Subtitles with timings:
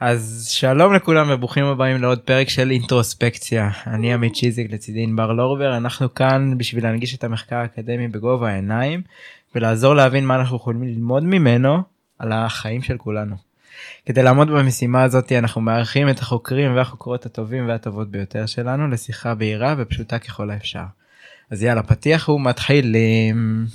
[0.00, 3.70] אז שלום לכולם וברוכים הבאים לעוד פרק של אינטרוספקציה.
[3.86, 9.02] אני עמית צ'יזיק לצידי ענבר לורבר, אנחנו כאן בשביל להנגיש את המחקר האקדמי בגובה העיניים
[9.54, 11.82] ולעזור להבין מה אנחנו יכולים ללמוד ממנו
[12.18, 13.36] על החיים של כולנו.
[14.06, 19.74] כדי לעמוד במשימה הזאת אנחנו מארחים את החוקרים והחוקרות הטובים והטובות ביותר שלנו לשיחה בהירה
[19.78, 20.84] ופשוטה ככל האפשר.
[21.50, 23.66] אז יאללה פתיח ומתחילים.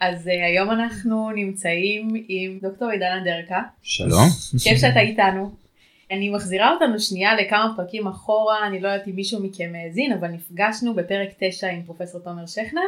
[0.00, 3.62] אז uh, היום אנחנו נמצאים עם דוקטור עידן אדרקה.
[3.82, 4.28] שלום.
[4.64, 5.50] כיף שאתה איתנו.
[6.10, 10.28] אני מחזירה אותנו שנייה לכמה פרקים אחורה, אני לא יודעת אם מישהו מכם האזין, אבל
[10.28, 12.80] נפגשנו בפרק 9 עם פרופסור תומר שכנר,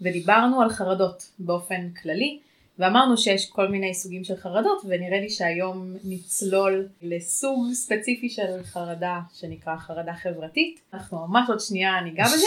[0.00, 2.38] ודיברנו על חרדות באופן כללי,
[2.78, 9.20] ואמרנו שיש כל מיני סוגים של חרדות, ונראה לי שהיום נצלול לסוג ספציפי של חרדה
[9.34, 10.80] שנקרא חרדה חברתית.
[10.94, 12.46] אנחנו ממש עוד שנייה ניגע בזה,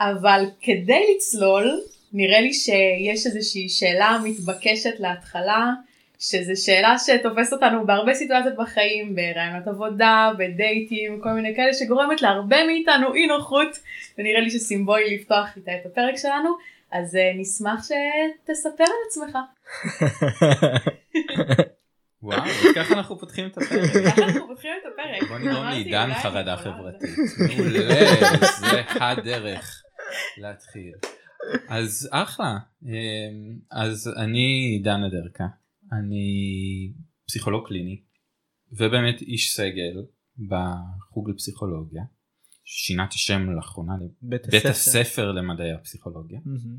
[0.00, 1.80] אבל כדי לצלול,
[2.12, 5.70] נראה לי שיש איזושהי שאלה מתבקשת להתחלה,
[6.18, 12.66] שזו שאלה שתופסת אותנו בהרבה סיטואציות בחיים, ברעיונות עבודה, בדייטים, כל מיני כאלה, שגורמת להרבה
[12.66, 13.78] מאיתנו אי נוחות,
[14.18, 16.50] ונראה לי שסימבולי לפתוח איתה את הפרק שלנו,
[16.92, 19.38] אז uh, נשמח שתספר על עצמך.
[22.22, 24.06] וואו, אז ככה אנחנו פותחים את הפרק.
[24.06, 25.28] ככה אנחנו פותחים את הפרק.
[25.28, 27.10] בוא נגרום לעידן חרדה חברתית.
[27.56, 28.04] מעולה,
[28.60, 29.82] זה הדרך
[30.38, 30.92] להתחיל.
[31.68, 32.58] אז אחלה.
[32.82, 35.46] אמ, אז אני עידן אדרקה,
[35.92, 36.92] אני
[37.26, 38.00] פסיכולוג קליני,
[38.72, 40.02] ובאמת איש סגל
[40.48, 42.02] בחוג לפסיכולוגיה.
[42.64, 46.40] שינה את השם לאחרונה בית לבית הספר למדעי הפסיכולוגיה.
[46.44, 46.76] מהמם.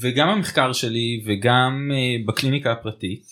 [0.00, 3.24] וגם המחקר שלי וגם uh, בקליניקה הפרטית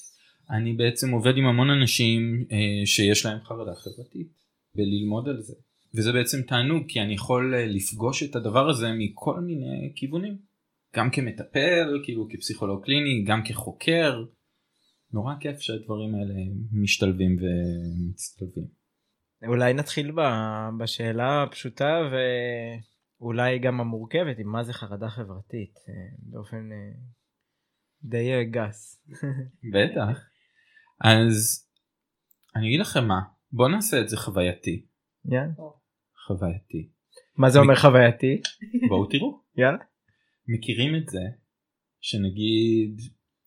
[0.50, 4.28] אני בעצם עובד עם המון אנשים uh, שיש להם חרדה חברתית
[4.76, 5.54] וללמוד על זה
[5.94, 10.36] וזה בעצם תענוג כי אני יכול uh, לפגוש את הדבר הזה מכל מיני כיוונים
[10.96, 14.24] גם כמטפל כאילו כפסיכולוג קליני גם כחוקר
[15.12, 16.34] נורא כיף שהדברים האלה
[16.72, 18.68] משתלבים ומצטלבים.
[19.46, 22.00] אולי נתחיל ב- בשאלה הפשוטה
[23.20, 27.00] ואולי גם המורכבת עם מה זה חרדה חברתית אה, באופן אה,
[28.02, 29.04] די אה, גס.
[29.74, 30.26] בטח.
[31.00, 31.68] אז
[32.56, 33.20] אני אגיד לכם מה
[33.52, 34.86] בוא נעשה את זה חווייתי
[35.24, 35.52] יאללה.
[36.26, 36.90] חווייתי
[37.36, 38.40] מה זה אומר חווייתי?
[38.88, 39.40] בואו תראו.
[39.62, 39.78] יאללה.
[40.48, 41.22] מכירים את זה
[42.00, 43.00] שנגיד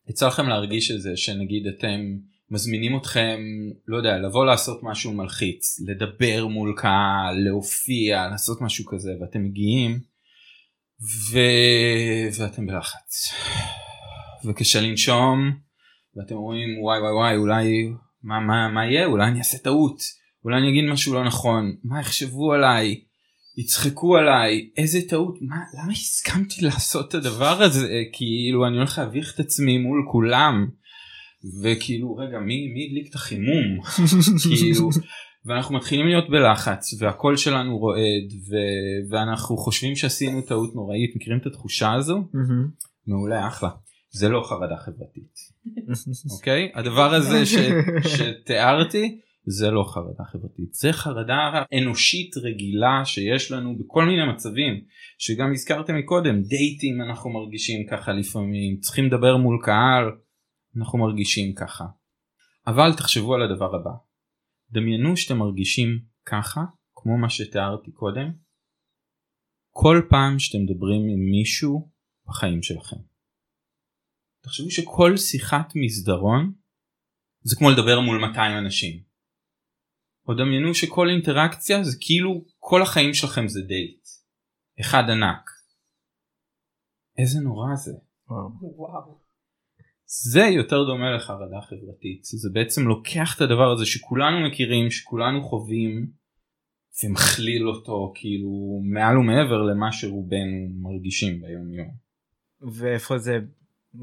[0.10, 2.18] יצא לכם להרגיש את זה שנגיד אתם
[2.50, 3.40] מזמינים אתכם
[3.88, 10.00] לא יודע לבוא לעשות משהו מלחיץ לדבר מול קהל להופיע לעשות משהו כזה ואתם מגיעים
[11.32, 11.40] ו...
[12.40, 13.34] ואתם בלחץ.
[14.46, 15.52] וקשה לנשום
[16.16, 17.90] ואתם אומרים וואי וואי וואי אולי
[18.24, 19.06] מה מה מה יהיה?
[19.06, 19.98] אולי אני אעשה טעות
[20.46, 23.02] אולי אני אגיד משהו לא נכון מה יחשבו עליי
[23.58, 28.04] יצחקו עליי איזה טעות מה למה הסכמתי לעשות את הדבר הזה?
[28.14, 30.68] כאילו אני הולך להביך את עצמי מול כולם.
[31.64, 33.80] וכאילו רגע מי מי הדליק את החימום?
[34.44, 34.90] כאילו
[35.46, 38.56] ואנחנו מתחילים להיות בלחץ והקול שלנו רועד ו,
[39.10, 41.16] ואנחנו חושבים שעשינו טעות נוראית.
[41.16, 42.28] מכירים את התחושה הזו.
[43.08, 43.70] מעולה אחלה.
[44.12, 45.34] זה לא חרדה חברתית.
[46.38, 46.72] אוקיי?
[46.76, 47.56] הדבר הזה ש,
[48.16, 54.84] שתיארתי זה לא חרדה חברתית זה חרדה אנושית רגילה שיש לנו בכל מיני מצבים
[55.18, 60.12] שגם הזכרתם מקודם דייטים אנחנו מרגישים ככה לפעמים צריכים לדבר מול קהל
[60.78, 61.86] אנחנו מרגישים ככה
[62.68, 63.92] אבל תחשבו על הדבר הבא
[64.72, 66.62] דמיינו שאתם מרגישים ככה
[66.96, 68.32] כמו מה שתיארתי קודם
[69.80, 71.92] כל פעם שאתם מדברים עם מישהו
[72.28, 72.96] בחיים שלכם.
[74.44, 76.54] תחשבו שכל שיחת מסדרון
[77.44, 79.07] זה כמו לדבר מול 200 אנשים.
[80.28, 84.08] או דמיינו שכל אינטראקציה זה כאילו כל החיים שלכם זה דייט.
[84.82, 85.50] אחד ענק.
[87.18, 87.92] איזה נורא זה.
[88.28, 89.28] וואו.
[90.06, 92.24] זה יותר דומה לחרדה חברתית.
[92.24, 96.12] זה בעצם לוקח את הדבר הזה שכולנו מכירים, שכולנו חווים,
[97.04, 101.92] ומכליל אותו כאילו מעל ומעבר למה שרובנו מרגישים ביום יום.
[102.62, 103.40] ואיפה זה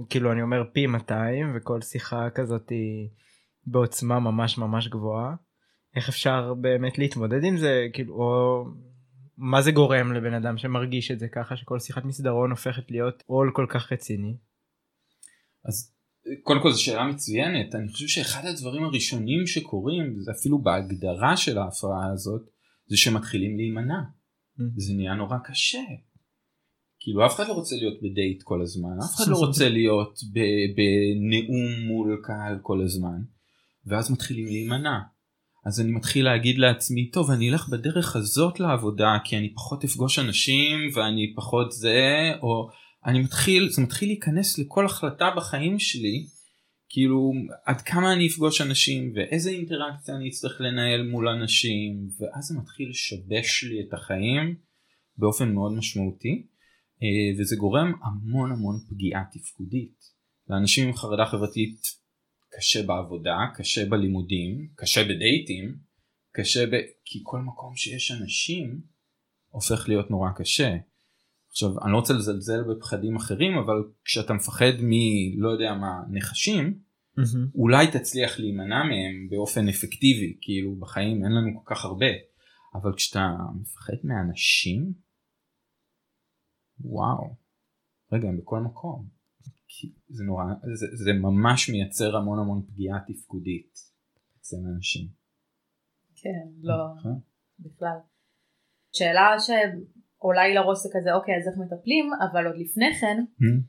[0.09, 3.09] כאילו אני אומר פי 200 וכל שיחה כזאת היא
[3.67, 5.35] בעוצמה ממש ממש גבוהה.
[5.97, 8.65] איך אפשר באמת להתמודד עם זה כאילו או
[9.37, 13.51] מה זה גורם לבן אדם שמרגיש את זה ככה שכל שיחת מסדרון הופכת להיות עול
[13.55, 14.37] כל כך רציני.
[15.69, 15.95] אז
[16.43, 21.59] קודם כל זו שאלה מצוינת אני חושב שאחד הדברים הראשונים שקורים זה אפילו בהגדרה של
[21.59, 22.43] ההפרעה הזאת
[22.87, 24.01] זה שמתחילים להימנע
[24.59, 24.63] Mm.
[24.77, 25.79] זה נהיה נורא קשה.
[27.01, 30.21] כאילו אף אחד לא רוצה להיות בדייט כל הזמן, אף אחד לא רוצה להיות
[30.77, 33.23] בנאום מול קהל כל הזמן,
[33.87, 34.99] ואז מתחילים להימנע.
[35.67, 40.19] אז אני מתחיל להגיד לעצמי, טוב אני אלך בדרך הזאת לעבודה כי אני פחות אפגוש
[40.19, 42.69] אנשים ואני פחות זה, או
[43.07, 46.27] אני מתחיל, זה מתחיל להיכנס לכל החלטה בחיים שלי,
[46.89, 47.33] כאילו
[47.67, 52.91] עד כמה אני אפגוש אנשים ואיזה אינטראקציה אני אצטרך לנהל מול אנשים, ואז זה מתחיל
[52.91, 54.55] לשבש לי את החיים
[55.19, 56.47] באופן מאוד משמעותי.
[57.03, 60.15] אה, וזה גורם המון המון פגיעה תפקודית.
[60.49, 61.81] לאנשים עם חרדה חברתית
[62.57, 65.77] קשה בעבודה, קשה בלימודים, קשה בדייטים,
[66.33, 66.71] קשה ב...
[67.05, 68.81] כי כל מקום שיש אנשים
[69.49, 70.77] הופך להיות נורא קשה.
[71.51, 76.79] עכשיו אני לא רוצה לזלזל בפחדים אחרים אבל כשאתה מפחד מלא יודע מה נחשים
[77.19, 77.55] mm-hmm.
[77.55, 82.07] אולי תצליח להימנע מהם באופן אפקטיבי כאילו בחיים אין לנו כל כך הרבה
[82.75, 84.93] אבל כשאתה מפחד מאנשים
[86.81, 87.37] וואו,
[88.13, 89.14] רגע הם בכל מקום.
[90.09, 90.45] זה נורא,
[90.75, 93.79] זה, זה ממש מייצר המון המון פגיעה תפקודית
[94.41, 95.09] אצל אנשים.
[96.15, 97.21] כן, לא, נכון.
[97.59, 97.99] בכלל.
[98.93, 103.63] שאלה שעולה לי לראש זה כזה, אוקיי, אז איך מטפלים, אבל עוד לפני כן, hmm?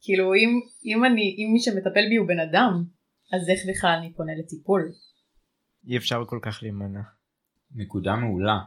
[0.00, 2.84] כאילו אם, אם אני, אם מי שמטפל בי הוא בן אדם,
[3.32, 4.92] אז איך בכלל אני פונה לטיפול?
[5.86, 7.00] אי אפשר כל כך להימנע.
[7.74, 8.58] נקודה מעולה.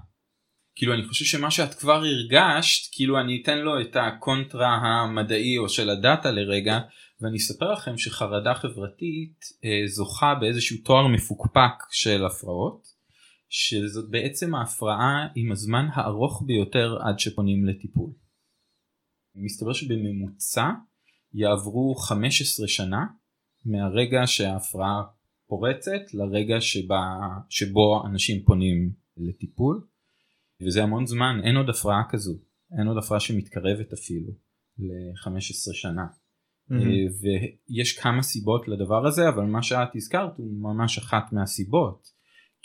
[0.76, 5.70] כאילו אני חושב שמה שאת כבר הרגשת כאילו אני אתן לו את הקונטרה המדעי או
[5.70, 6.80] של הדאטה לרגע
[7.22, 12.88] ואני אספר לכם שחרדה חברתית אה, זוכה באיזשהו תואר מפוקפק של הפרעות
[13.50, 18.12] שזאת בעצם ההפרעה עם הזמן הארוך ביותר עד שפונים לטיפול.
[19.36, 20.70] מסתבר שבממוצע
[21.34, 23.06] יעברו 15 שנה
[23.66, 25.04] מהרגע שההפרעה
[25.48, 27.18] פורצת לרגע שבה,
[27.50, 29.82] שבו אנשים פונים לטיפול.
[30.66, 32.34] וזה המון זמן אין עוד הפרעה כזו
[32.80, 34.32] אין עוד הפרעה שמתקרבת אפילו
[34.78, 36.06] ל-15 שנה.
[36.06, 36.76] mm-hmm.
[37.22, 42.16] ויש כמה סיבות לדבר הזה אבל מה שאת הזכרת הוא ממש אחת מהסיבות.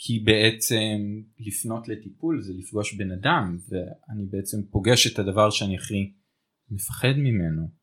[0.02, 0.98] כי בעצם
[1.38, 6.12] לפנות לטיפול זה לפגוש בן אדם ואני בעצם פוגש את הדבר שאני הכי
[6.70, 7.79] מפחד ממנו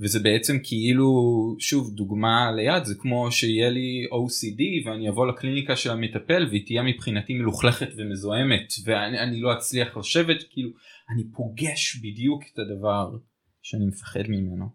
[0.00, 1.10] וזה בעצם כאילו
[1.58, 6.82] שוב דוגמה ליד זה כמו שיהיה לי OCD ואני אבוא לקליניקה של המטפל והיא תהיה
[6.82, 10.70] מבחינתי מלוכלכת ומזוהמת ואני לא אצליח לשבת כאילו
[11.10, 13.18] אני פוגש בדיוק את הדבר
[13.62, 14.68] שאני מפחד ממנו.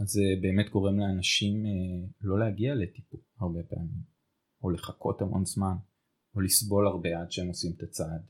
[0.00, 4.12] אז זה באמת גורם לאנשים אה, לא להגיע לטיפול הרבה פעמים
[4.62, 5.74] או לחכות המון זמן
[6.34, 8.22] או לסבול הרבה עד שהם עושים את הצעד.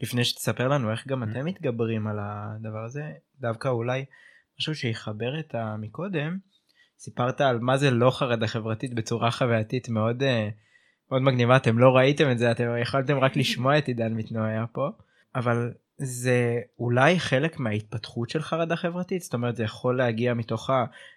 [0.00, 4.04] לפני שתספר לנו איך גם אתם מתגברים על הדבר הזה דווקא אולי
[4.60, 6.38] משהו שיחבר את המקודם
[6.98, 10.48] סיפרת על מה זה לא חרדה חברתית בצורה חווייתית מאוד אה,
[11.10, 11.56] מאוד מגניבה.
[11.56, 14.88] אתם לא ראיתם את זה אתם יכולתם רק לשמוע את עידן מתנועע פה.
[15.34, 19.22] אבל זה אולי חלק מההתפתחות של חרדה חברתית?
[19.22, 20.70] זאת אומרת זה יכול להגיע מתוך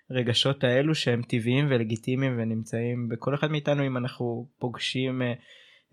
[0.10, 5.34] הרגשות האלו שהם טבעיים ולגיטימיים ונמצאים בכל אחד מאיתנו אם אנחנו פוגשים אה,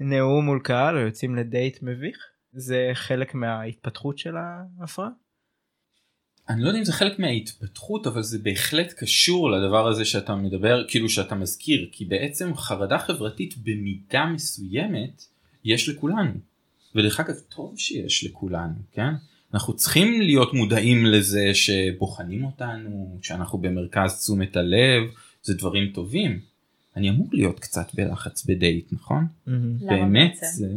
[0.01, 2.17] נאום מול קהל או יוצאים לדייט מביך?
[2.53, 5.09] זה חלק מההתפתחות של ההפרעה.
[6.49, 10.85] אני לא יודע אם זה חלק מההתפתחות אבל זה בהחלט קשור לדבר הזה שאתה מדבר
[10.89, 15.25] כאילו שאתה מזכיר כי בעצם חרדה חברתית במידה מסוימת
[15.65, 16.33] יש לכולנו.
[16.95, 19.15] ודרך אגב טוב שיש לכולנו כן?
[19.55, 25.03] אנחנו צריכים להיות מודעים לזה שבוחנים אותנו שאנחנו במרכז תשומת הלב
[25.43, 26.41] זה דברים טובים.
[26.97, 29.27] אני אמור להיות קצת בלחץ בדייט נכון?
[29.27, 29.51] mm-hmm.
[29.81, 30.47] באמת למה בעצם?
[30.47, 30.77] זה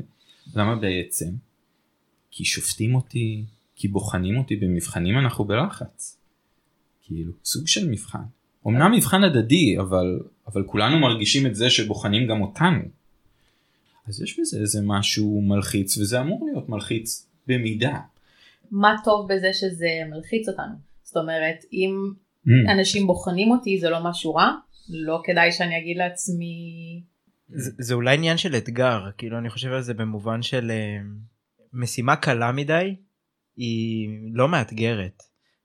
[0.55, 1.29] למה בעצם?
[2.31, 3.43] כי שופטים אותי
[3.81, 6.17] כי בוחנים אותי במבחנים אנחנו בלחץ.
[7.01, 8.23] כאילו סוג של מבחן.
[8.67, 12.81] אמנם מבחן הדדי אבל אבל כולנו מרגישים את זה שבוחנים גם אותנו.
[14.07, 17.99] אז יש בזה איזה משהו מלחיץ וזה אמור להיות מלחיץ במידה.
[18.71, 20.73] מה טוב בזה שזה מלחיץ אותנו?
[21.03, 21.95] זאת אומרת אם
[22.47, 22.71] mm.
[22.71, 24.51] אנשים בוחנים אותי זה לא משהו רע?
[24.89, 26.55] לא כדאי שאני אגיד לעצמי...
[27.49, 31.05] זה, זה אולי עניין של אתגר כאילו אני חושב על זה במובן של uh,
[31.73, 32.95] משימה קלה מדי
[33.61, 35.23] היא לא מאתגרת.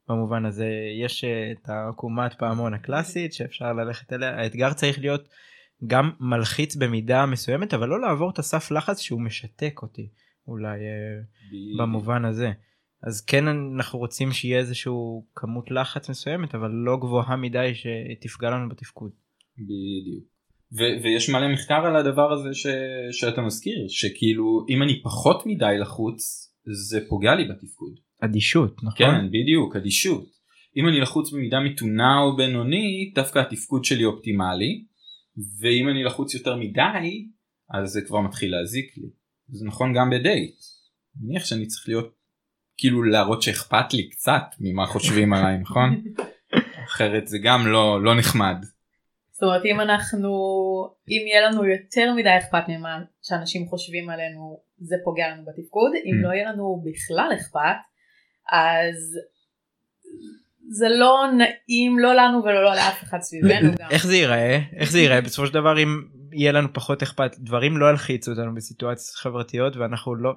[0.08, 0.68] במובן הזה
[1.02, 5.28] יש אה, את העקומת פעמון הקלאסית שאפשר ללכת אליה האתגר צריך להיות
[5.86, 10.08] גם מלחיץ במידה מסוימת אבל לא לעבור את הסף לחץ שהוא משתק אותי
[10.48, 11.22] אולי אה,
[11.78, 12.52] במובן הזה
[13.02, 18.68] אז כן אנחנו רוצים שיהיה איזשהו כמות לחץ מסוימת אבל לא גבוהה מדי שתפגע לנו
[18.68, 19.10] בתפקוד.
[19.58, 20.24] בדיוק.
[20.72, 25.78] ו- ויש מלא מחקר על הדבר הזה ש- שאתה מזכיר שכאילו אם אני פחות מדי
[25.80, 27.92] לחוץ זה פוגע לי בתפקוד.
[28.20, 28.92] אדישות נכון?
[28.98, 30.36] כן בדיוק אדישות.
[30.76, 34.84] אם אני לחוץ במידה מתונה או בינונית דווקא התפקוד שלי אופטימלי
[35.60, 37.26] ואם אני לחוץ יותר מדי
[37.74, 39.08] אז זה כבר מתחיל להזיק לי.
[39.48, 40.54] זה נכון גם בדייט.
[41.16, 42.14] אני מניח שאני צריך להיות
[42.76, 46.02] כאילו להראות שאכפת לי קצת ממה חושבים עליי נכון?
[46.86, 48.56] אחרת זה גם לא לא נחמד.
[49.36, 50.30] זאת אומרת אם אנחנו
[51.08, 56.14] אם יהיה לנו יותר מדי אכפת ממה שאנשים חושבים עלינו זה פוגע לנו בתפקוד אם
[56.14, 56.26] Mm.
[56.26, 57.76] לא יהיה לנו בכלל אכפת
[58.52, 59.18] אז
[60.68, 63.88] זה לא נעים לא לנו ולא לאף אחד סביבנו גם.
[63.90, 65.88] איך זה ייראה איך זה ייראה בסופו של דבר אם
[66.32, 70.32] יהיה לנו פחות אכפת דברים לא ילחיצו אותנו בסיטואציות חברתיות ואנחנו לא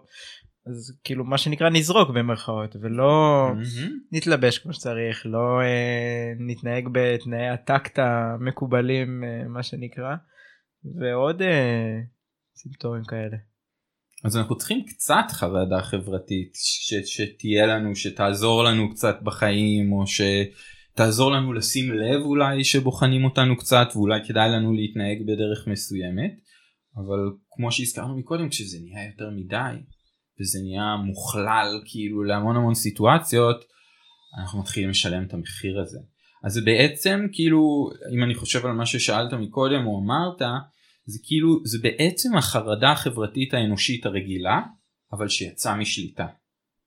[0.68, 4.00] אז כאילו מה שנקרא נזרוק במרכאות ולא מהמם.
[4.12, 10.16] נתלבש כמו שצריך לא אה, נתנהג בתנאי הטקט המקובלים אה, מה שנקרא
[11.00, 12.00] ועוד אה,
[12.56, 13.38] סימפטומים כאלה.
[14.25, 21.32] אז אנחנו צריכים קצת חרדה חברתית ש- שתהיה לנו שתעזור לנו קצת בחיים או שתעזור
[21.32, 26.32] לנו לשים לב אולי שבוחנים אותנו קצת ואולי כדאי לנו להתנהג בדרך מסוימת
[26.96, 29.82] אבל כמו שהזכרנו מקודם כשזה נהיה יותר מדי
[30.41, 33.65] וזה נהיה מוכלל כאילו להמון המון סיטואציות
[34.38, 36.00] אנחנו מתחילים לשלם את המחיר הזה.
[36.43, 40.41] אז זה בעצם כאילו אם אני חושב על מה ששאלת מקודם או אמרת
[41.05, 44.62] זה כאילו זה בעצם החרדה החברתית האנושית הרגילה
[45.13, 46.27] אבל שיצאה משליטה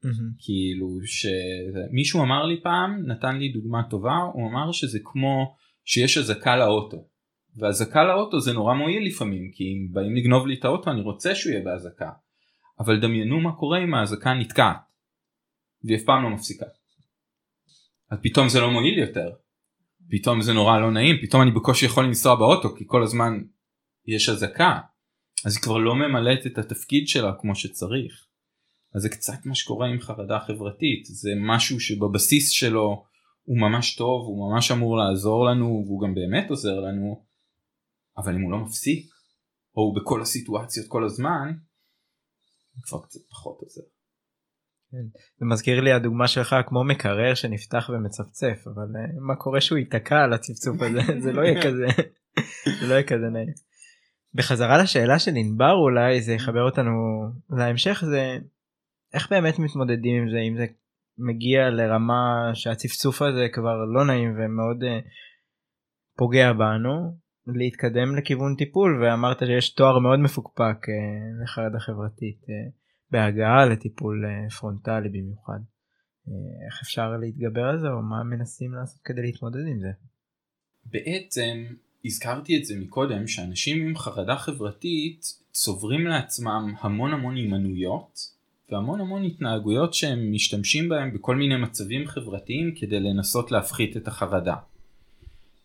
[0.04, 0.30] מהמם.
[0.38, 6.56] כאילו שמישהו אמר לי פעם נתן לי דוגמה טובה הוא אמר שזה כמו שיש אזעקה
[6.56, 7.08] לאוטו
[7.56, 11.34] ואזעקה לאוטו זה נורא מועיל לפעמים כי אם באים לגנוב לי את האוטו אני רוצה
[11.34, 12.10] שהוא יהיה באזעקה
[12.84, 14.76] אבל דמיינו מה קורה אם האזעקה נתקעת
[15.84, 16.66] והיא אף פעם לא מפסיקה.
[18.10, 19.30] אז פתאום זה לא מועיל יותר.
[20.10, 21.16] פתאום זה נורא לא נעים.
[21.22, 23.42] פתאום אני בקושי יכול לנסוע באוטו כי כל הזמן
[24.06, 24.80] יש אזעקה.
[25.44, 28.26] אז היא כבר לא ממלאת את התפקיד שלה כמו שצריך.
[28.94, 31.04] אז זה קצת מה שקורה עם חרדה חברתית.
[31.04, 33.04] זה משהו שבבסיס שלו
[33.42, 37.24] הוא ממש טוב הוא ממש אמור לעזור לנו והוא גם באמת עוזר לנו
[38.16, 39.06] אבל אם הוא לא מפסיק
[39.76, 41.52] או הוא בכל הסיטואציות כל הזמן
[42.82, 43.82] כבר קצת פחות עוזר.
[45.38, 50.16] זה מזכיר לי הדוגמה שלך כמו מקרר שנפתח ומצפצף אבל אה, מה קורה שהוא ייתקע
[50.16, 51.86] על הצפצוף הזה זה לא יהיה כזה
[52.80, 53.48] זה לא יהיה כזה נעים.
[54.34, 56.90] בחזרה לשאלה של ענבר אולי זה יחבר אותנו
[57.50, 58.38] להמשך זה
[59.14, 60.66] איך באמת מתמודדים עם זה אם זה
[61.18, 64.98] מגיע לרמה שהצפצוף הזה כבר לא נעים ומאוד אה,
[66.16, 72.70] פוגע בנו להתקדם לכיוון טיפול ואמרת שיש תואר מאוד מפוקפק אה, לחרדה חברתית אה,
[73.10, 75.58] בהגעה לטיפול אה, פרונטלי במיוחד.
[76.66, 79.90] איך אפשר להתגבר על זה או מה מנסים לעשות כדי להתמודד עם זה?
[80.84, 81.64] בעצם
[82.04, 88.18] הזכרתי את זה מקודם שאנשים עם חרדה חברתית צוברים לעצמם המון המון הימנויות
[88.70, 94.56] והמון המון התנהגויות שהם משתמשים בהם בכל מיני מצבים חברתיים כדי לנסות להפחית את החרדה.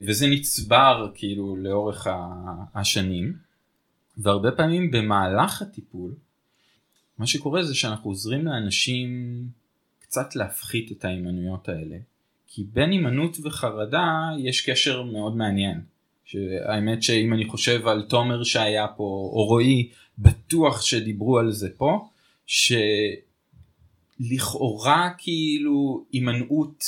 [0.02, 2.08] וזה נצבר כאילו לאורך
[2.76, 3.34] השנים
[4.18, 6.16] והרבה פעמים במהלך הטיפול
[7.18, 9.10] מה שקורה זה שאנחנו עוזרים לאנשים
[10.00, 11.98] קצת להפחית את ההימנויות האלה
[12.48, 15.82] כי בין הימנעות וחרדה יש קשר מאוד מעניין.
[16.26, 22.10] שהאמת שאם אני חושב על תומר שהיה פה או רועי בטוח שדיברו על זה פה
[24.20, 26.84] שלכאורה כאילו הימנעות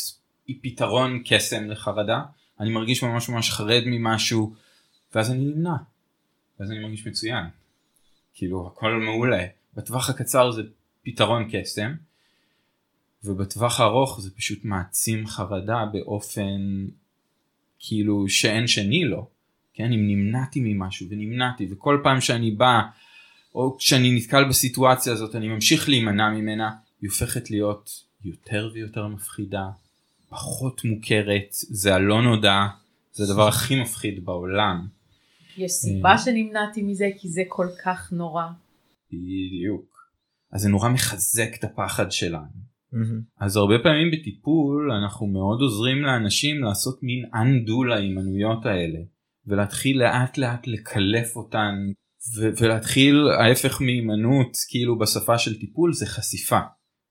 [0.48, 2.22] היא פתרון קסם לחרדה
[2.60, 4.54] אני מרגיש ממש ממש חרד ממשהו
[5.16, 5.76] ואז אני נמנע.
[6.60, 7.46] ואז אני מרגיש מצוין.
[8.34, 9.46] כאילו הכל מעולה.
[9.74, 10.62] בטווח הקצר זה
[11.04, 11.94] פתרון קסם
[13.24, 16.88] ובטווח הארוך זה פשוט מעצים חרדה באופן
[17.80, 19.30] כאילו שאין שני לו.
[19.74, 19.92] כן?
[19.94, 22.82] אם נמנעתי ממשהו ונמנעתי וכל פעם שאני בא
[23.56, 29.70] או כשאני נתקל בסיטואציה הזאת אני ממשיך להימנע ממנה היא הופכת להיות יותר ויותר מפחידה
[30.30, 32.68] פחות מוכרת זה הלא נודע
[33.12, 34.88] זה הדבר הכי מפחיד בעולם.
[35.58, 38.44] יש סיבה שנמנעתי מזה כי זה כל כך נורא.
[39.08, 40.00] בדיוק.
[40.52, 42.70] אז זה נורא מחזק את הפחד שלנו.
[43.40, 49.00] אז הרבה פעמים בטיפול אנחנו מאוד עוזרים לאנשים לעשות מין undo להימנויות האלה
[49.48, 51.76] ולהתחיל לאט לאט לקלף אותן
[52.38, 56.60] ו- ולהתחיל ההפך מהימנעות כאילו בשפה של טיפול זה חשיפה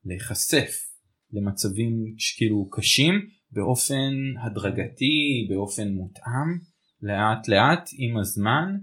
[0.05, 0.88] להיחשף
[1.33, 3.15] למצבים כאילו קשים
[3.53, 4.13] באופן
[4.45, 6.59] הדרגתי באופן מותאם
[7.03, 8.77] לאט לאט עם הזמן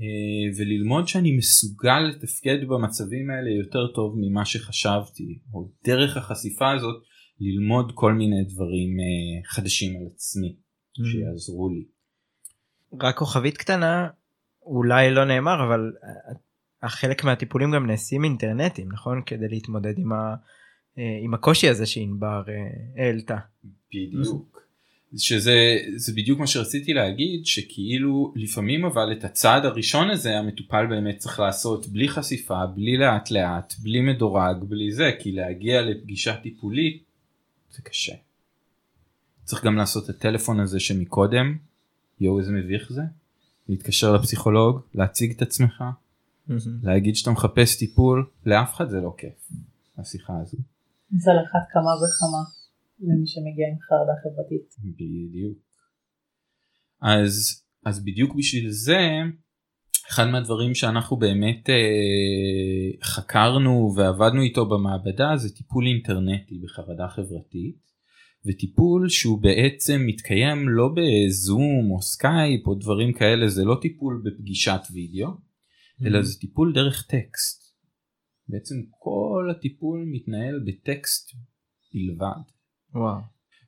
[0.00, 7.02] אה, וללמוד שאני מסוגל לתפקד במצבים האלה יותר טוב ממה שחשבתי או דרך החשיפה הזאת
[7.40, 10.56] ללמוד כל מיני דברים אה, חדשים על עצמי
[10.94, 11.84] שיעזרו לי.
[13.02, 14.08] רק כוכבית קטנה
[14.62, 16.34] אולי לא נאמר אבל אה,
[16.82, 20.34] החלק מהטיפולים גם נעשים אינטרנטים נכון כדי להתמודד עם, ה,
[21.22, 23.36] עם הקושי הזה שענבר אה, העלתה.
[23.94, 24.56] בדיוק.
[25.16, 31.18] שזה זה בדיוק מה שרציתי להגיד שכאילו לפעמים אבל את הצעד הראשון הזה המטופל באמת
[31.18, 37.02] צריך לעשות בלי חשיפה בלי לאט לאט בלי מדורג בלי זה כי להגיע לפגישה טיפולית
[37.70, 38.14] זה קשה.
[39.44, 41.56] צריך גם לעשות את הטלפון הזה שמקודם
[42.20, 43.02] יואו איזה מביך זה
[43.68, 45.84] להתקשר לפסיכולוג להציג את עצמך
[46.82, 49.48] להגיד שאתה מחפש טיפול לאף אחד זה לא כיף
[49.98, 50.56] השיחה הזו.
[51.22, 52.42] זה על אחת כמה וכמה
[53.00, 54.68] למי שמגיע עם חרדה חברתית.
[54.98, 55.58] בדיוק.
[57.02, 59.00] אז אז בדיוק בשביל זה
[60.10, 67.86] אחד מהדברים שאנחנו באמת אה, חקרנו ועבדנו איתו במעבדה זה טיפול אינטרנטי בחרדה חברתית
[68.46, 74.80] וטיפול שהוא בעצם מתקיים לא בזום או סקייפ או דברים כאלה זה לא טיפול בפגישת
[74.92, 75.28] וידאו
[76.06, 77.65] אלא זה טיפול דרך טקסט.
[78.48, 81.32] בעצם כל הטיפול מתנהל בטקסט
[81.94, 82.42] בלבד.
[82.94, 83.20] וואו.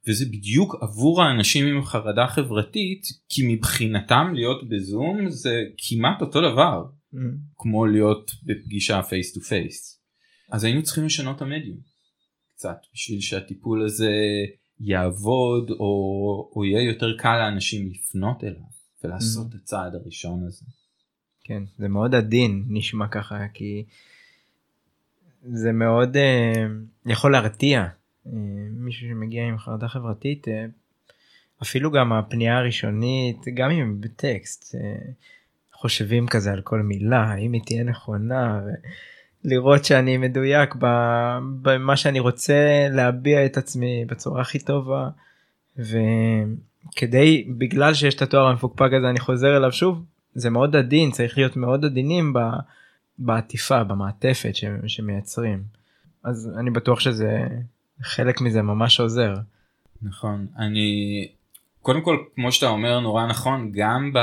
[0.08, 6.84] וזה בדיוק עבור האנשים עם חרדה חברתית כי מבחינתם להיות בזום זה כמעט אותו דבר
[7.56, 10.02] כמו להיות בפגישה face to face.
[10.52, 11.78] אז היינו צריכים לשנות את המדיום
[12.54, 14.10] קצת בשביל שהטיפול הזה
[14.80, 18.68] יעבוד או, או יהיה יותר קל לאנשים לפנות אליו
[19.04, 20.64] ולעשות את הצעד הראשון הזה.
[21.44, 23.84] כן, זה מאוד עדין נשמע ככה כי
[25.42, 26.66] זה מאוד אה,
[27.06, 27.86] יכול להרתיע
[28.26, 28.32] אה,
[28.70, 30.64] מישהו שמגיע עם חרדה חברתית אה,
[31.62, 34.80] אפילו גם הפנייה הראשונית גם אם בטקסט אה,
[35.72, 38.60] חושבים כזה על כל מילה האם היא תהיה נכונה
[39.44, 40.74] לראות שאני מדויק
[41.62, 45.08] במה שאני רוצה להביע את עצמי בצורה הכי טובה.
[45.76, 50.04] וכדי בגלל שיש את התואר המפוקפק הזה אני חוזר אליו שוב
[50.34, 52.32] זה מאוד עדין צריך להיות מאוד עדינים
[53.18, 54.52] בעטיפה במעטפת
[54.86, 55.62] שמייצרים
[56.24, 57.46] אז אני בטוח שזה
[58.02, 59.34] חלק מזה ממש עוזר.
[60.02, 61.28] נכון אני
[61.82, 64.18] קודם כל כמו שאתה אומר נורא נכון גם ב...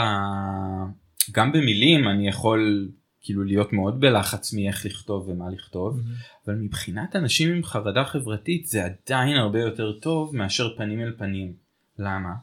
[1.32, 2.90] גם במילים אני יכול
[3.22, 6.46] כאילו להיות מאוד בלחץ מאיך לכתוב ומה לכתוב mm-hmm.
[6.48, 11.54] אבל מבחינת אנשים עם חרדה חברתית זה עדיין הרבה יותר טוב מאשר פנים אל פנים.
[12.00, 12.34] למה?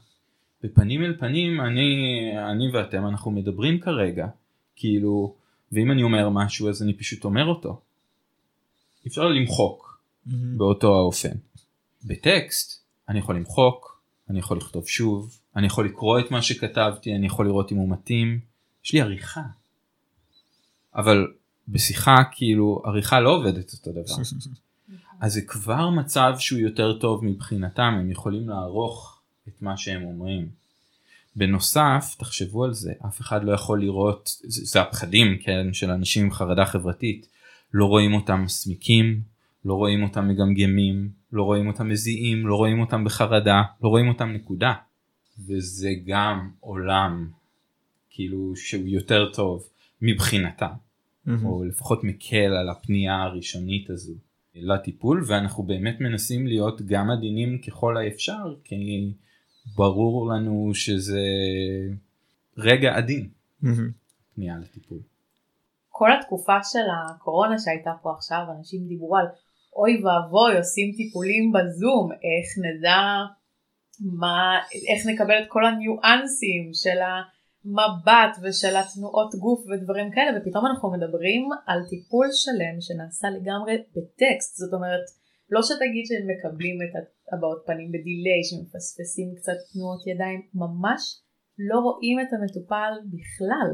[0.62, 4.26] בפנים אל פנים אני אני ואתם אנחנו מדברים כרגע
[4.76, 5.34] כאילו
[5.72, 7.80] ואם אני אומר משהו אז אני פשוט אומר אותו.
[9.06, 10.30] אפשר למחוק mm-hmm.
[10.56, 11.36] באותו האופן.
[12.04, 17.26] בטקסט אני יכול למחוק אני יכול לכתוב שוב אני יכול לקרוא את מה שכתבתי אני
[17.26, 18.40] יכול לראות אם הוא מתאים
[18.84, 19.42] יש לי עריכה.
[20.94, 21.26] אבל
[21.68, 24.14] בשיחה כאילו עריכה לא עובדת אותו דבר.
[25.20, 30.61] אז זה כבר מצב שהוא יותר טוב מבחינתם הם יכולים לערוך את מה שהם אומרים.
[31.36, 36.24] בנוסף תחשבו על זה אף אחד לא יכול לראות זה, זה הפחדים כן של אנשים
[36.24, 37.28] עם חרדה חברתית
[37.74, 39.20] לא רואים אותם מסמיקים
[39.64, 44.28] לא רואים אותם מגמגמים לא רואים אותם מזיעים לא רואים אותם בחרדה לא רואים אותם
[44.32, 44.72] נקודה
[45.46, 47.28] וזה גם עולם
[48.10, 49.68] כאילו שהוא יותר טוב
[50.02, 51.30] מבחינתם mm-hmm.
[51.44, 54.12] או לפחות מקל על הפנייה הראשונית הזו
[54.54, 58.74] לטיפול ואנחנו באמת מנסים להיות גם עדינים ככל האפשר כי
[59.76, 61.22] ברור לנו שזה
[62.58, 63.28] רגע עדין.
[64.34, 64.98] פנייה לטיפול.
[65.88, 69.26] כל התקופה של הקורונה שהייתה פה עכשיו אנשים דיברו על
[69.76, 73.02] אוי ואבוי עושים טיפולים בזום איך נדע
[74.00, 80.90] מה איך נקבל את כל הניואנסים של המבט ושל התנועות גוף ודברים כאלה ופתאום אנחנו
[80.90, 85.06] מדברים על טיפול שלם שנעשה לגמרי בטקסט זאת אומרת
[85.50, 86.92] לא שתגיד שהם מקבלים את
[87.32, 91.02] הבעות פנים בדיליי שמפספסים קצת תנועות ידיים ממש
[91.58, 93.70] לא רואים את המטופל בכלל.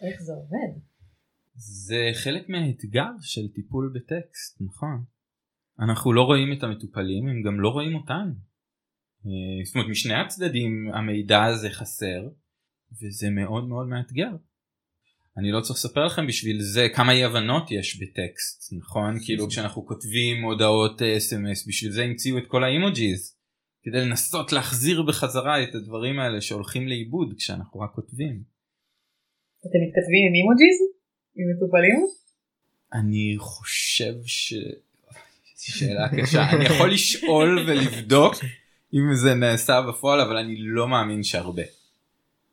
[0.00, 0.70] איך זה עובד?
[1.54, 5.04] זה חלק מהאתגר של טיפול בטקסט נכון?
[5.78, 8.34] אנחנו לא רואים את המטופלים הם גם לא רואים אותנו.
[9.26, 12.28] אה, זאת אומרת משני הצדדים המידע הזה חסר
[12.92, 14.30] וזה מאוד מאוד מאתגר
[15.38, 19.86] אני לא צריך לספר לכם בשביל זה כמה אי הבנות יש בטקסט נכון כאילו כשאנחנו
[19.86, 23.36] כותבים הודעות אס.אם.אס בשביל זה המציאו את כל האימוג'יז
[23.82, 28.42] כדי לנסות להחזיר בחזרה את הדברים האלה שהולכים לאיבוד כשאנחנו רק כותבים.
[29.60, 30.78] אתם מתכתבים עם emojis?
[31.36, 32.06] עם מטופלים?
[32.92, 34.54] אני חושב ש...
[35.56, 38.34] שאלה קשה אני יכול לשאול ולבדוק
[38.94, 41.62] אם זה נעשה בפועל אבל אני לא מאמין שהרבה.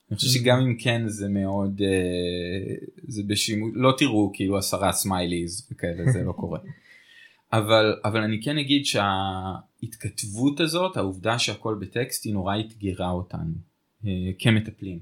[0.09, 2.75] אני חושב שגם אם כן זה מאוד אה,
[3.07, 6.59] זה בשימוש לא תראו כאילו עשרה smileys וכאלה זה לא קורה.
[7.53, 13.53] אבל אבל אני כן אגיד שההתכתבות הזאת העובדה שהכל בטקסט היא נורא אתגרה אותנו
[14.05, 14.99] אה, כמטפלים.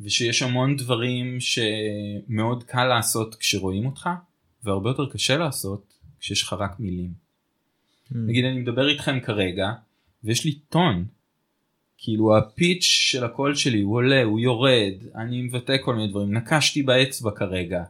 [0.00, 4.08] ושיש המון דברים שמאוד קל לעשות כשרואים אותך
[4.64, 7.10] והרבה יותר קשה לעשות כשיש לך רק מילים.
[7.10, 8.16] Mm.
[8.16, 9.72] נגיד אני מדבר איתכם כרגע
[10.24, 11.06] ויש לי טון
[12.06, 16.82] כאילו הפיץ' של הקול שלי הוא עולה הוא יורד אני מבטא כל מיני דברים נקשתי
[16.82, 17.84] באצבע כרגע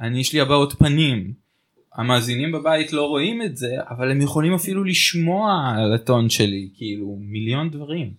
[0.00, 1.32] אני יש לי הבעות פנים.
[1.94, 7.16] המאזינים בבית לא רואים את זה אבל הם יכולים אפילו לשמוע על הטון שלי כאילו
[7.20, 8.14] מיליון דברים.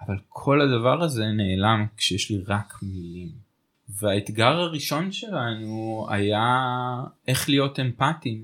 [0.00, 3.28] אבל כל הדבר הזה נעלם כשיש לי רק מילים.
[3.88, 6.64] והאתגר הראשון שלנו היה
[7.28, 8.42] איך להיות אמפתיים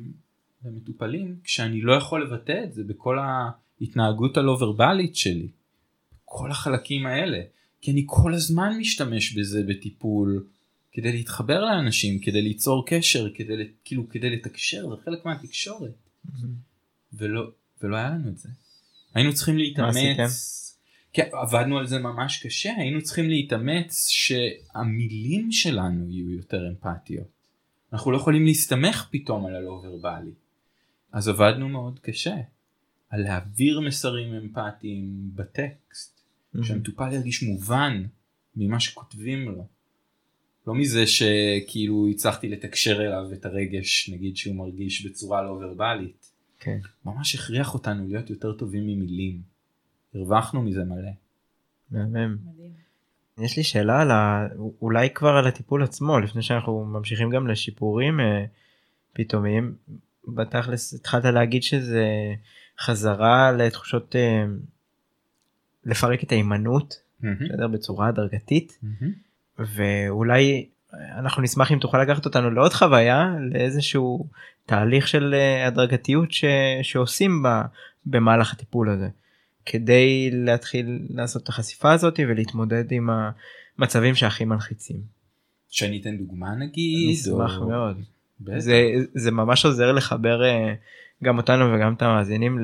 [0.64, 5.48] למטופלים כשאני לא יכול לבטא את זה בכל ההתנהגות הלא ורבלית שלי.
[6.36, 7.40] כל החלקים האלה
[7.80, 10.46] כי אני כל הזמן משתמש בזה בטיפול
[10.92, 15.94] כדי להתחבר לאנשים כדי ליצור קשר כדי כאילו כדי לתקשר זה חלק מהתקשורת.
[17.12, 17.50] ולא
[17.82, 18.48] ולא היה לנו את זה.
[19.14, 20.78] היינו צריכים להתאמץ.
[21.12, 27.28] כן, עבדנו על זה ממש קשה היינו צריכים להתאמץ שהמילים שלנו יהיו יותר אמפתיות.
[27.92, 30.32] אנחנו לא יכולים להסתמך פתאום על הלא ורבלי
[31.12, 32.36] אז עבדנו מאוד קשה
[33.10, 36.15] על להעביר מסרים אמפתיים בטקסט
[36.58, 36.66] mm-hmm.
[36.66, 38.02] שהמטופל ירגיש מובן
[38.56, 39.66] ממה שכותבים לו.
[40.66, 46.32] לא מזה שכאילו הצלחתי לתקשר אליו את הרגש נגיד שהוא מרגיש בצורה לא ורבלית.
[46.60, 46.78] כן.
[47.04, 49.40] ממש הכריח אותנו להיות יותר טובים ממילים.
[50.14, 51.10] הרווחנו מזה מלא.
[51.90, 52.36] מהמם.
[53.38, 54.46] יש לי שאלה על ה...
[54.82, 58.44] אולי כבר על הטיפול עצמו לפני שאנחנו ממשיכים גם לשיפורים אה,
[59.12, 59.74] פתאומיים.
[60.28, 62.06] בתכלס התחלת להגיד שזה
[62.80, 64.44] חזרה לתחושות אה,
[65.86, 67.66] לפרק את ההימנעות mm-hmm.
[67.72, 69.62] בצורה הדרגתית mm-hmm.
[69.76, 70.66] ואולי
[71.18, 74.26] אנחנו נשמח אם תוכל לקחת אותנו לעוד חוויה לאיזשהו
[74.66, 76.44] תהליך של אה, הדרגתיות ש...
[76.82, 77.48] שעושים ב...
[78.06, 79.08] במהלך הטיפול הזה
[79.66, 83.10] כדי להתחיל לעשות את החשיפה הזאת ולהתמודד עם
[83.78, 85.00] המצבים שהכי מלחיצים.
[85.68, 87.14] שאני אתן דוגמה נגיד?
[87.14, 87.68] אשמח או...
[87.68, 87.96] מאוד.
[88.58, 90.74] זה, זה ממש עוזר לחבר אה,
[91.24, 92.58] גם אותנו וגם את המאזינים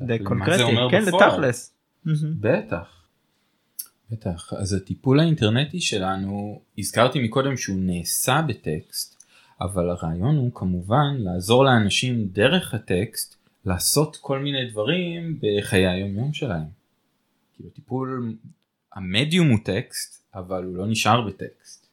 [0.00, 1.77] לקונקרטי, כן, לתכלס.
[2.40, 3.06] בטח.
[4.10, 4.52] בטח.
[4.52, 9.24] אז הטיפול האינטרנטי שלנו, הזכרתי מקודם שהוא נעשה בטקסט,
[9.60, 16.32] אבל הרעיון הוא כמובן לעזור לאנשים דרך הטקסט לעשות כל מיני דברים בחיי היום יום
[16.32, 16.66] שלהם.
[17.54, 18.36] כאילו טיפול,
[18.94, 21.88] המדיום הוא טקסט, אבל הוא לא נשאר בטקסט.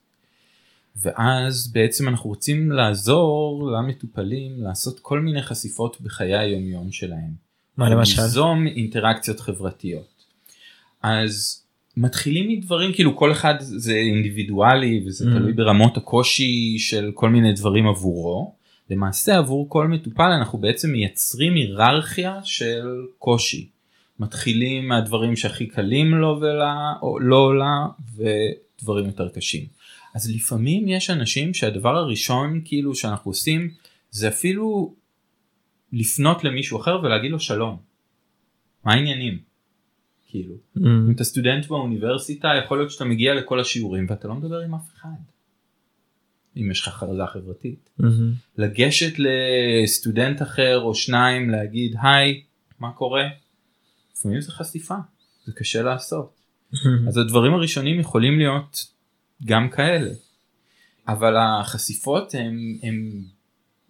[0.95, 7.44] ואז בעצם אנחנו רוצים לעזור למטופלים לעשות כל מיני חשיפות בחיי היום יום שלהם.
[7.77, 8.21] מה למשל?
[8.21, 10.23] ליזום אינטראקציות חברתיות.
[11.01, 11.63] אז
[11.97, 15.27] מתחילים מדברים כאילו כל אחד זה אינדיבידואלי וזה mm.
[15.38, 18.55] תלוי ברמות הקושי של כל מיני דברים עבורו.
[18.89, 23.69] למעשה עבור כל מטופל אנחנו בעצם מייצרים היררכיה של קושי.
[24.19, 27.85] מתחילים מהדברים שהכי קלים לו ולה, או לא לה
[28.15, 29.65] ודברים יותר קשים.
[30.15, 33.69] אז לפעמים יש אנשים שהדבר הראשון כאילו שאנחנו עושים
[34.11, 34.93] זה אפילו
[35.93, 37.78] לפנות למישהו אחר ולהגיד לו שלום.
[38.84, 39.39] מה העניינים?
[40.28, 40.56] כאילו.
[40.78, 40.82] Mm.
[40.82, 44.93] אם אתה סטודנט באוניברסיטה יכול להיות שאתה מגיע לכל השיעורים ואתה לא מדבר עם אף
[44.95, 45.10] אחד.
[46.58, 47.89] אם יש לך חרדה חברתית.
[48.02, 48.06] Mm-hmm.
[48.58, 52.43] לגשת לסטודנט אחר או שניים להגיד היי
[52.80, 53.24] מה קורה?
[54.15, 54.95] לפעמים זה חשיפה
[55.45, 56.36] זה קשה לעשות.
[56.74, 57.08] Mm-hmm.
[57.08, 58.88] אז הדברים הראשונים יכולים להיות
[59.45, 60.12] גם כאלה.
[61.08, 62.34] אבל החשיפות
[62.82, 63.24] הן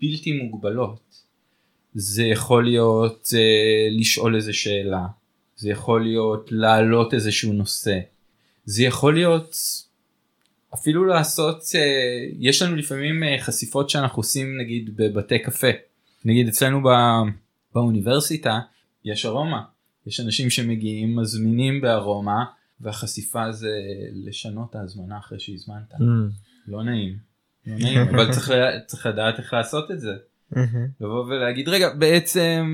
[0.01, 1.24] בלתי מוגבלות.
[1.95, 5.05] זה יכול להיות uh, לשאול איזה שאלה,
[5.55, 7.99] זה יכול להיות להעלות איזשהו נושא,
[8.65, 9.55] זה יכול להיות
[10.73, 15.67] אפילו לעשות, uh, יש לנו לפעמים uh, חשיפות שאנחנו עושים נגיד בבתי קפה,
[16.25, 17.21] נגיד אצלנו בא,
[17.73, 18.59] באוניברסיטה
[19.05, 19.63] יש ארומה,
[20.07, 22.45] יש אנשים שמגיעים מזמינים בארומה
[22.81, 23.69] והחשיפה זה
[24.25, 25.93] לשנות את ההזמנה אחרי שהזמנת.
[25.93, 26.03] Mm.
[26.67, 27.17] לא נעים.
[27.67, 28.51] לא נעים, אבל צריך,
[28.85, 30.13] צריך לדעת איך לעשות את זה.
[31.01, 32.65] לבוא ולהגיד רגע בעצם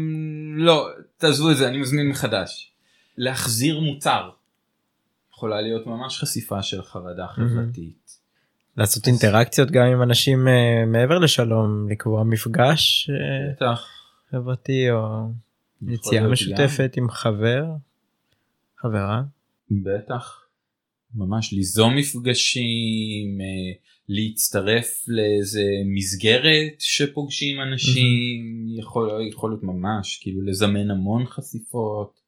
[0.57, 2.71] לא תעזבו את זה אני מזמין מחדש.
[3.17, 4.29] להחזיר מוצר.
[5.33, 8.17] יכולה להיות ממש חשיפה של חרדה חברתית.
[8.77, 13.09] לעשות אינטראקציות גם עם אנשים uh, מעבר לשלום לקבוע מפגש
[13.59, 13.65] uh,
[14.31, 15.27] חברתי או
[15.87, 17.65] יציאה משותפת עם חבר
[18.77, 19.21] חברה.
[19.71, 20.41] בטח.
[21.15, 25.63] ממש ליזום מפגשים, אה, להצטרף לאיזה
[25.95, 32.21] מסגרת שפוגשים אנשים, יכול, יכול להיות ממש, כאילו לזמן המון חשיפות.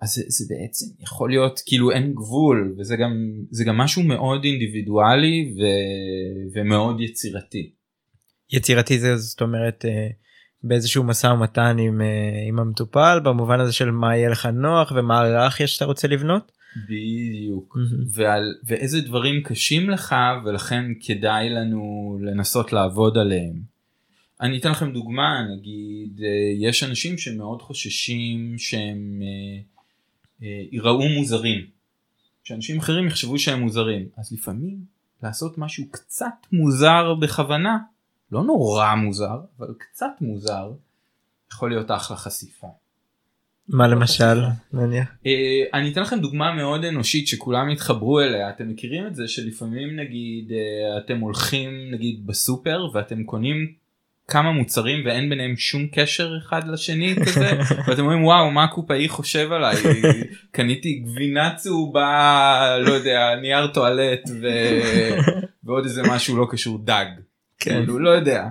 [0.00, 3.12] אז זה, זה בעצם יכול להיות כאילו אין גבול וזה גם
[3.50, 5.62] זה גם משהו מאוד אינדיבידואלי ו,
[6.54, 7.72] ומאוד יצירתי.
[8.52, 10.08] יצירתי זה זאת אומרת אה,
[10.62, 15.20] באיזשהו משא ומתן עם, אה, עם המטופל במובן הזה של מה יהיה לך נוח ומה
[15.20, 16.52] ההיררכיה שאתה רוצה לבנות?
[16.76, 18.04] בדיוק mm-hmm.
[18.12, 23.62] ועל ואיזה דברים קשים לך ולכן כדאי לנו לנסות לעבוד עליהם.
[24.40, 29.60] אני אתן לכם דוגמה נגיד אה, יש אנשים שמאוד חוששים שהם אה,
[30.42, 31.66] אה, ייראו מוזרים.
[32.44, 34.08] שאנשים אחרים יחשבו שהם מוזרים.
[34.16, 34.84] אז לפעמים
[35.22, 37.78] לעשות משהו קצת מוזר בכוונה,
[38.32, 40.72] לא נורא מוזר, אבל קצת מוזר,
[41.52, 42.66] יכול להיות אחלה חשיפה.
[43.68, 44.38] מה למשל?
[44.72, 45.08] נניח.
[45.26, 49.96] אה, אני אתן לכם דוגמה מאוד אנושית שכולם יתחברו אליה אתם מכירים את זה שלפעמים
[49.96, 53.72] נגיד אה, אתם הולכים נגיד בסופר ואתם קונים
[54.28, 57.50] כמה מוצרים ואין ביניהם שום קשר אחד לשני כזה
[57.86, 59.76] ואתם אומרים וואו מה הקופאי חושב עליי
[60.52, 64.46] קניתי גבינה צהובה לא יודע נייר טואלט ו...
[65.64, 67.06] ועוד איזה משהו לא קשור דג.
[67.58, 67.70] כן.
[67.70, 68.48] כאילו לא יודע.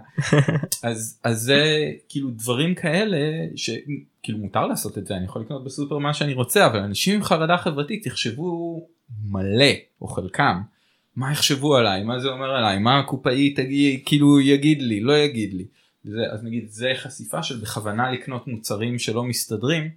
[0.84, 3.18] אז אז זה כאילו דברים כאלה
[3.56, 7.24] שכאילו מותר לעשות את זה אני יכול לקנות בסופר מה שאני רוצה אבל אנשים עם
[7.24, 8.82] חרדה חברתית יחשבו
[9.26, 10.62] מלא או חלקם.
[11.16, 12.04] מה יחשבו עליי?
[12.04, 12.80] מה זה אומר עליי?
[12.80, 15.00] מה הקופאי תגיד כאילו יגיד לי?
[15.00, 15.66] לא יגיד לי.
[16.04, 19.90] זה, אז נגיד זה חשיפה של בכוונה לקנות מוצרים שלא מסתדרים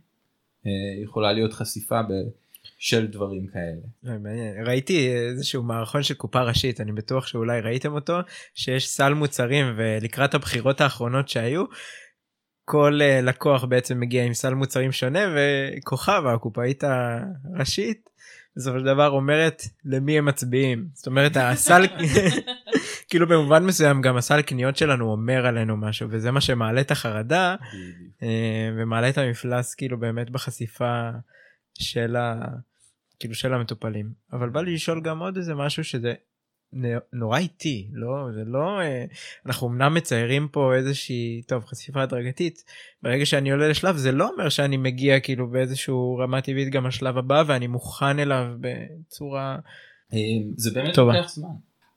[0.66, 0.70] אה,
[1.02, 2.12] יכולה להיות חשיפה ב,
[2.82, 4.12] של דברים כאלה.
[4.12, 4.66] אה, מעניין.
[4.66, 8.18] ראיתי איזשהו מערכון של קופה ראשית אני בטוח שאולי ראיתם אותו
[8.54, 11.64] שיש סל מוצרים ולקראת הבחירות האחרונות שהיו.
[12.64, 18.10] כל uh, לקוח בעצם מגיע עם סל מוצרים שונה וכוכב הקופאית הראשית
[18.56, 21.86] בסופו של דבר אומרת למי הם מצביעים זאת אומרת הסל
[23.08, 27.56] כאילו במובן מסוים גם הסל קניות שלנו אומר עלינו משהו וזה מה שמעלה את החרדה
[28.22, 31.10] אה, ומעלה את המפלס כאילו באמת בחשיפה
[31.78, 32.44] של ה...
[33.20, 36.14] כאילו של המטופלים אבל בא לי לשאול גם עוד איזה משהו שזה
[37.12, 39.04] נורא איטי לא זה לא אה,
[39.46, 42.64] אנחנו אמנם מציירים פה איזושהי טוב חשיפה הדרגתית
[43.02, 47.18] ברגע שאני עולה לשלב זה לא אומר שאני מגיע כאילו באיזשהו רמה טבעית גם לשלב
[47.18, 49.59] הבא ואני מוכן אליו בצורה
[50.12, 50.18] אה,
[50.56, 51.16] זה באמת טובה.
[51.16, 51.48] לוקח זמן.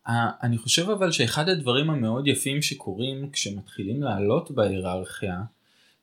[0.07, 5.41] אה, אני חושב אבל שאחד הדברים המאוד יפים שקורים כשמתחילים לעלות בהיררכיה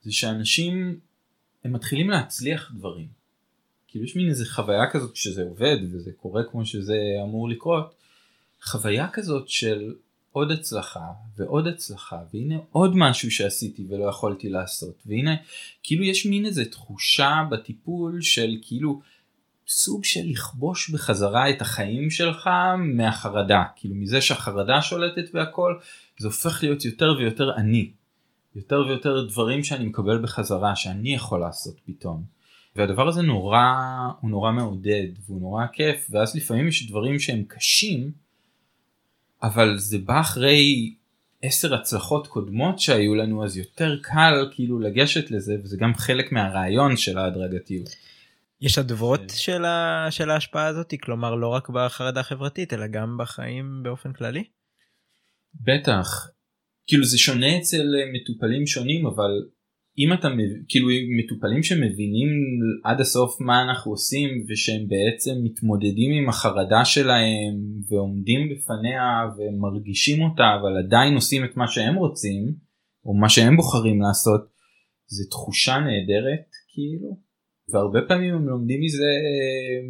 [0.03, 0.99] זה שאנשים
[1.65, 3.20] הם מתחילים להצליח דברים.
[3.91, 7.95] כאילו יש מין איזה חוויה כזאת שזה עובד וזה קורה כמו שזה אמור לקרות.
[8.63, 9.95] חוויה כזאת של
[10.33, 15.37] עוד הצלחה ועוד הצלחה והנה עוד משהו שעשיתי ולא יכולתי לעשות והנה
[15.83, 19.01] כאילו יש מין איזה תחושה בטיפול של כאילו
[19.69, 25.79] סוג של לכבוש בחזרה את החיים שלך מהחרדה כאילו מזה שהחרדה שולטת והכל
[26.19, 27.91] זה הופך להיות יותר ויותר אני
[28.57, 32.40] יותר ויותר דברים שאני מקבל בחזרה שאני יכול לעשות פתאום.
[32.77, 33.65] והדבר הזה נורא
[34.21, 38.13] הוא נורא מעודד והוא נורא כיף ואז לפעמים יש דברים שהם קשים
[39.43, 40.95] אבל זה בא אחרי
[41.43, 46.97] עשר הצלחות קודמות שהיו לנו אז יותר קל כאילו לגשת לזה וזה גם חלק מהרעיון
[46.97, 47.89] של ההדרגתיות.
[48.61, 50.07] יש אדוות של, ה...
[50.11, 54.45] של ההשפעה הזאת כלומר לא רק בחרדה חברתית אלא גם בחיים באופן כללי.
[55.55, 56.29] בטח
[56.87, 59.31] כאילו זה שונה אצל מטופלים שונים אבל
[59.99, 60.29] אם אתה
[60.69, 62.29] כאילו מטופלים שמבינים
[62.85, 67.55] עד הסוף מה אנחנו עושים ושהם בעצם מתמודדים עם החרדה שלהם
[67.89, 69.05] ועומדים בפניה
[69.37, 72.55] ומרגישים אותה אבל עדיין עושים את מה שהם רוצים
[73.05, 74.41] או מה שהם בוחרים לעשות
[75.07, 77.19] זה תחושה נהדרת כאילו
[77.73, 79.11] והרבה פעמים הם לומדים מזה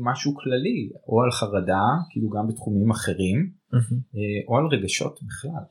[0.00, 5.64] משהו כללי או על חרדה כאילו גם בתחומים אחרים אה, או על רגשות בכלל.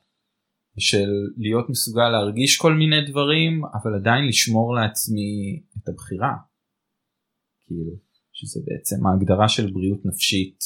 [0.80, 6.34] של להיות מסוגל להרגיש כל מיני דברים אבל עדיין לשמור לעצמי את הבחירה.
[7.66, 7.92] כאילו
[8.34, 10.60] שזה בעצם ההגדרה של בריאות נפשית.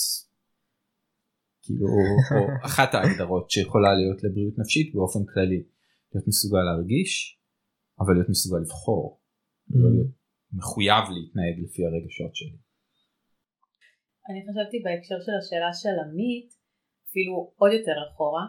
[1.62, 5.64] כאילו או אחת ההגדרות שיכולה להיות לבריאות נפשית באופן כללי.
[6.14, 7.40] להיות מסוגל להרגיש
[8.00, 9.20] אבל להיות מסוגל לבחור.
[9.70, 10.12] לא להיות
[10.54, 12.58] מחויב להתנהג לפי הרגשות שלי.
[14.30, 16.50] אני חשבתי בהקשר של השאלה של עמית,
[17.10, 18.46] אפילו עוד יותר אחורה,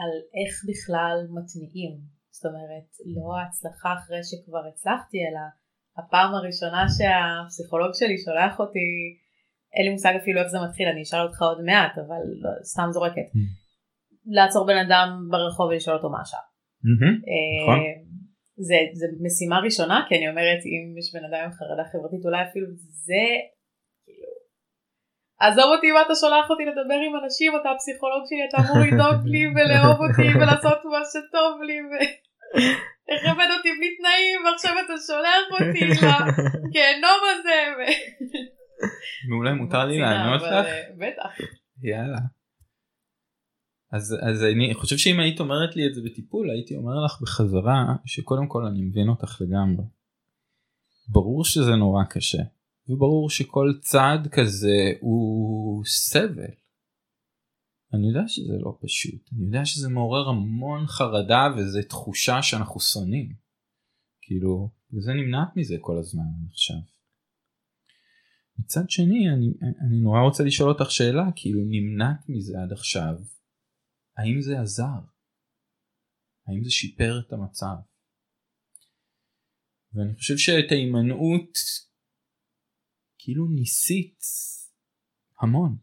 [0.00, 1.94] על איך בכלל מתניעים.
[2.36, 5.44] זאת אומרת, לא ההצלחה אחרי שכבר הצלחתי, אלא
[5.98, 8.88] הפעם הראשונה שהפסיכולוג שלי שולח אותי,
[9.74, 12.88] אין לי מושג אפילו איך זה מתחיל, אני אשאל אותך עוד מעט, אבל לא, סתם
[12.90, 13.28] זורקת.
[13.34, 13.64] Mm.
[14.26, 16.46] לעצור בן אדם ברחוב ולשאול אותו מה השעה.
[17.62, 17.78] נכון.
[17.78, 17.94] אה,
[18.68, 22.42] זה, זה משימה ראשונה כי אני אומרת אם יש בן אדם עם חרדה חברתית אולי
[22.48, 22.66] אפילו
[23.06, 23.24] זה
[25.40, 29.26] עזוב אותי אם אתה שולח אותי לדבר עם אנשים אתה הפסיכולוג שלי אתה אמור לדאוג
[29.32, 35.84] לי ולאהוב אותי ולעשות מה שטוב לי ולכבד אותי בלי תנאים ועכשיו אתה שולח אותי
[36.64, 37.58] לגיהנום הזה.
[39.28, 40.66] מעולה מותר לי לענות לך?
[40.66, 41.30] אה, בטח.
[41.82, 42.18] יאללה.
[43.92, 47.84] אז, אז אני חושב שאם היית אומרת לי את זה בטיפול הייתי אומר לך בחזרה
[48.04, 49.84] שקודם כל אני מבין אותך לגמרי.
[51.08, 52.42] ברור שזה נורא קשה
[52.88, 56.54] וברור שכל צעד כזה הוא סבל.
[57.94, 63.34] אני יודע שזה לא פשוט אני יודע שזה מעורר המון חרדה וזה תחושה שאנחנו שונאים.
[64.22, 66.74] כאילו וזה נמנעת מזה כל הזמן חושב.
[68.58, 69.46] מצד שני אני,
[69.86, 73.14] אני נורא רוצה לשאול אותך שאלה כאילו נמנעת מזה עד עכשיו
[74.16, 75.00] האם זה עזר?
[76.46, 77.76] האם זה שיפר את המצב?
[79.94, 81.52] ואני חושב שאת ההימנעות
[83.24, 84.20] כאילו ניסית
[85.40, 85.76] המון.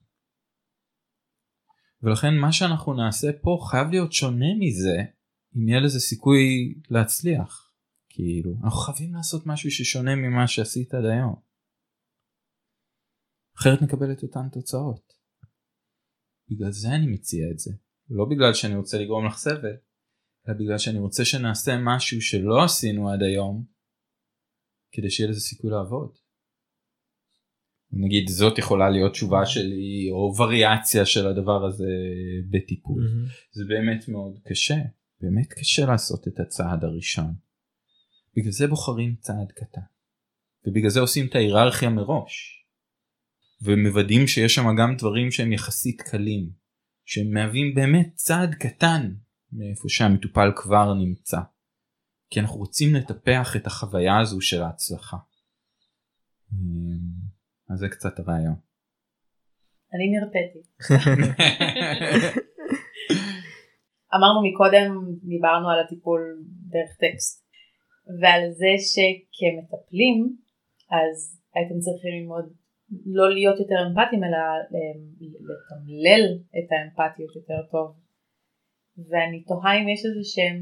[2.04, 4.98] ולכן מה שאנחנו נעשה פה חייב להיות שונה מזה
[5.56, 6.44] אם יהיה לזה סיכוי
[6.90, 7.74] להצליח.
[8.10, 11.36] כאילו אנחנו חייבים לעשות משהו ששונה ממה שעשית עד היום.
[13.58, 15.14] אחרת נקבל את אותן תוצאות.
[16.50, 17.72] בגלל זה אני מציע את זה.
[18.10, 19.78] לא בגלל שאני רוצה לגרום לך סבל,
[20.48, 23.66] אלא בגלל שאני רוצה שנעשה משהו שלא עשינו עד היום,
[24.92, 26.21] כדי שיהיה לזה סיכוי לעבוד.
[27.94, 31.92] נגיד זאת יכולה להיות תשובה שלי או וריאציה של הדבר הזה
[32.50, 33.04] בטיפול.
[33.04, 33.32] Mm-hmm.
[33.52, 34.78] זה באמת מאוד קשה,
[35.22, 37.34] באמת קשה לעשות את הצעד הראשון.
[38.38, 39.82] בגלל זה בוחרים צעד קטן.
[40.68, 42.66] ובגלל זה עושים את ההיררכיה מראש.
[43.62, 46.50] ומוודאים שיש שם גם דברים שהם יחסית קלים.
[47.06, 49.14] שהם מהווים באמת צעד קטן
[49.52, 51.40] מאיפה שהמטופל כבר נמצא.
[52.30, 55.18] כי אנחנו רוצים לטפח את החוויה הזו של ההצלחה.
[56.54, 57.32] אמ,
[57.72, 58.56] אז זה קצת הרעיון.
[59.94, 60.62] אני נרפאתי.
[64.16, 64.90] אמרנו מקודם,
[65.24, 66.22] דיברנו על הטיפול
[66.74, 67.46] דרך טקסט,
[68.22, 70.18] ועל זה שכמטפלים,
[70.92, 72.46] אז הייתם צריכים ללמוד
[73.06, 74.42] לא להיות יותר אמפתיים, אלא
[75.50, 76.24] לתמלל
[76.58, 77.96] את האמפתיות יותר טוב.
[79.10, 80.60] ואני תוהה אם יש איזה שהם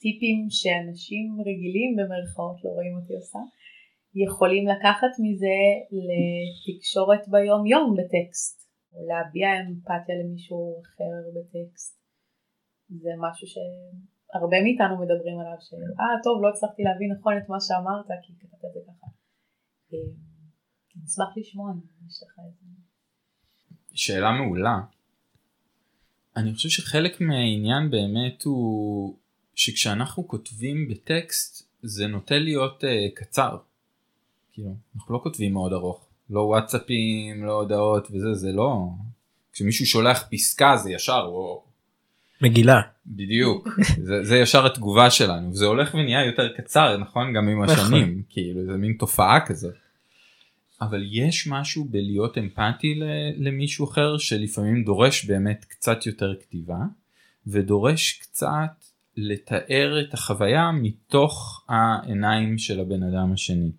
[0.00, 3.38] טיפים שאנשים רגילים במרכאות לא רואים אותי עושה,
[4.14, 5.58] יכולים לקחת מזה
[5.98, 12.00] לתקשורת ביום יום בטקסט, או להביע אמפתיה למישהו אחר בטקסט.
[13.02, 18.08] זה משהו שהרבה מאיתנו מדברים עליו, שאה טוב לא הצלחתי להבין נכון את מה שאמרת
[18.22, 19.06] כי כתבת את זה ככה.
[19.92, 19.98] אה,
[20.96, 22.66] אני אשמח לשמוע אם יש לך את זה.
[23.94, 24.76] שאלה מעולה.
[26.36, 29.16] אני חושב שחלק מהעניין באמת הוא
[29.54, 33.56] שכשאנחנו כותבים בטקסט זה נוטה להיות uh, קצר.
[34.60, 36.06] כאילו, אנחנו לא כותבים מאוד ארוך.
[36.30, 38.88] לא וואטסאפים, לא הודעות וזה, זה לא...
[39.52, 41.64] כשמישהו שולח פסקה זה ישר או...
[42.42, 42.80] מגילה.
[43.06, 43.68] בדיוק,
[44.06, 47.32] זה, זה ישר התגובה שלנו, זה הולך ונהיה יותר קצר, נכון?
[47.32, 48.22] גם עם השנים, נכון.
[48.28, 49.74] כאילו זה מין תופעה כזאת.
[50.80, 53.00] אבל יש משהו בלהיות אמפתי
[53.36, 56.78] למישהו אחר שלפעמים דורש באמת קצת יותר כתיבה,
[57.46, 58.84] ודורש קצת
[59.16, 63.70] לתאר את החוויה מתוך העיניים של הבן אדם השני.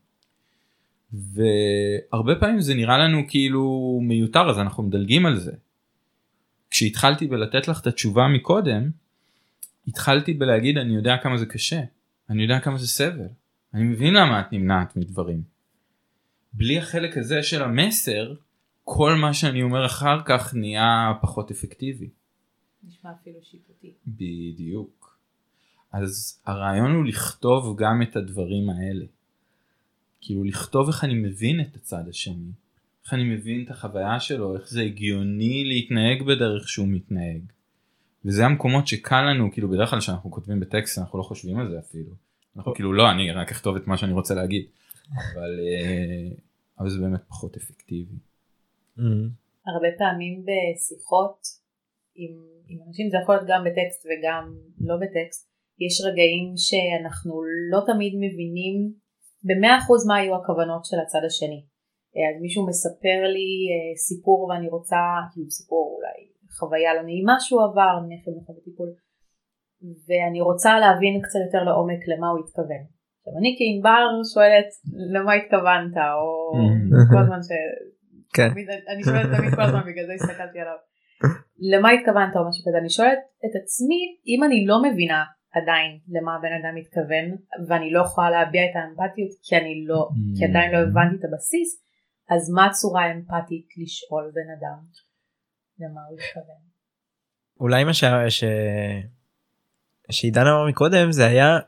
[1.13, 5.51] והרבה פעמים זה נראה לנו כאילו מיותר אז אנחנו מדלגים על זה.
[6.69, 8.89] כשהתחלתי בלתת לך את התשובה מקודם,
[9.87, 11.81] התחלתי בלהגיד אני יודע כמה זה קשה,
[12.29, 13.27] אני יודע כמה זה סבל,
[13.73, 15.43] אני מבין למה את נמנעת מדברים.
[16.53, 18.33] בלי החלק הזה של המסר,
[18.83, 22.09] כל מה שאני אומר אחר כך נהיה פחות אפקטיבי.
[22.83, 23.93] נשמע אפילו שיפוטי.
[24.07, 25.17] בדיוק.
[25.91, 29.05] אז הרעיון הוא לכתוב גם את הדברים האלה.
[30.21, 32.51] כאילו לכתוב איך אני מבין את הצד השני,
[33.03, 37.41] איך אני מבין את החוויה שלו, איך זה הגיוני להתנהג בדרך שהוא מתנהג.
[38.25, 41.79] וזה המקומות שקל לנו, כאילו בדרך כלל כשאנחנו כותבים בטקסט אנחנו לא חושבים על זה
[41.79, 42.13] אפילו.
[42.55, 44.65] אנחנו כאילו לא, אני רק אכתוב את מה שאני רוצה להגיד.
[45.11, 46.35] אבל, אה,
[46.79, 48.15] אבל זה באמת פחות אפקטיבי.
[49.67, 51.37] הרבה פעמים בשיחות
[52.15, 52.31] עם,
[52.67, 58.13] עם אנשים, זה יכול להיות גם בטקסט וגם לא בטקסט, יש רגעים שאנחנו לא תמיד
[58.15, 58.93] מבינים
[59.47, 61.61] במאה אחוז מה היו הכוונות של הצד השני.
[62.15, 65.01] אה, אז מישהו מספר לי אה, סיפור ואני רוצה,
[65.31, 66.17] כאילו סיפור אולי
[66.59, 68.89] חוויה לא נעימה שהוא עבר, נניח אם אנחנו בטיפול,
[70.07, 72.83] ואני רוצה להבין קצת יותר לעומק למה הוא התכוון.
[73.17, 74.01] עכשיו אני כענבר
[74.33, 74.69] שואלת
[75.15, 76.27] למה התכוונת או
[77.11, 77.49] כל הזמן ש...
[78.35, 78.49] כן.
[78.91, 80.79] אני שואלת תמיד כל הזמן בגלל זה הסתכלתי עליו.
[81.71, 84.01] למה התכוונת או משהו כזה אני שואלת את עצמי
[84.31, 85.21] אם אני לא מבינה
[85.53, 87.25] עדיין למה הבן אדם מתכוון
[87.67, 91.83] ואני לא יכולה להביע את האמפתיות כי אני לא כי עדיין לא הבנתי את הבסיס
[92.29, 94.79] אז מה הצורה האמפתית לשאול בן אדם
[95.79, 96.61] למה הוא מתכוון.
[97.59, 98.03] אולי מה ש...
[100.11, 101.59] שעידן אמר מקודם זה היה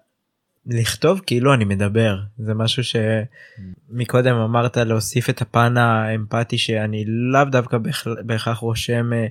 [0.65, 7.77] לכתוב כאילו אני מדבר זה משהו שמקודם אמרת להוסיף את הפן האמפתי שאני לאו דווקא
[8.25, 9.27] בהכרח רושם אה,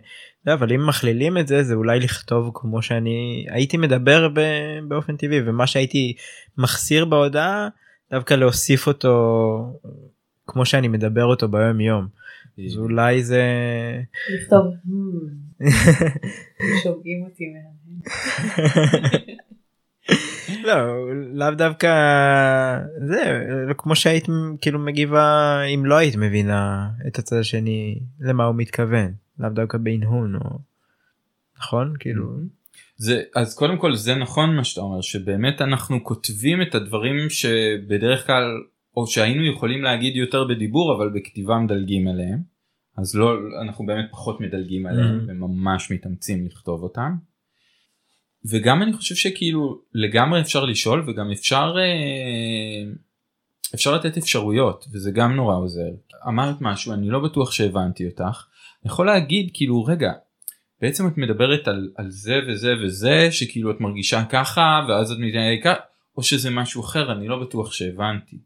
[0.46, 4.28] לא, אבל אם מכלילים את זה זה אולי לכתוב כמו שאני הייתי מדבר
[4.88, 6.14] באופן טבעי ומה שהייתי
[6.58, 7.68] מחסיר בהודעה
[8.10, 9.80] דווקא להוסיף אותו
[10.46, 12.08] כמו שאני מדבר אותו ביום יום.
[12.66, 13.42] אז אולי זה
[14.34, 15.70] לכתוב hmm.
[16.82, 17.44] שומעים אותי
[20.64, 20.74] לא,
[21.34, 21.88] לאו דווקא
[23.06, 23.42] זה,
[23.78, 24.26] כמו שהיית
[24.60, 30.34] כאילו מגיבה אם לא היית מבינה את הצד השני למה הוא מתכוון, לאו דווקא בהנהון
[30.34, 30.58] או...
[31.58, 31.94] נכון?
[31.98, 32.24] כאילו...
[32.96, 38.26] זה אז קודם כל זה נכון מה שאתה אומר שבאמת אנחנו כותבים את הדברים שבדרך
[38.26, 38.44] כלל
[38.96, 42.38] או שהיינו יכולים להגיד יותר בדיבור אבל בכתיבה מדלגים עליהם
[42.96, 43.32] אז לא
[43.62, 45.30] אנחנו באמת פחות מדלגים עליהם Mhm.
[45.30, 47.12] וממש מתאמצים לכתוב אותם.
[48.44, 52.92] וגם אני חושב שכאילו לגמרי אפשר לשאול וגם אפשר אה,
[53.74, 55.90] אפשר לתת אפשרויות וזה גם נורא עוזר.
[56.28, 58.46] אמרת משהו אני לא בטוח שהבנתי אותך.
[58.82, 60.12] אני יכול להגיד כאילו רגע
[60.80, 65.64] בעצם את מדברת על, על זה וזה וזה שכאילו את מרגישה ככה ואז את מתנהגת
[65.64, 68.38] ככה או שזה משהו אחר אני לא בטוח שהבנתי.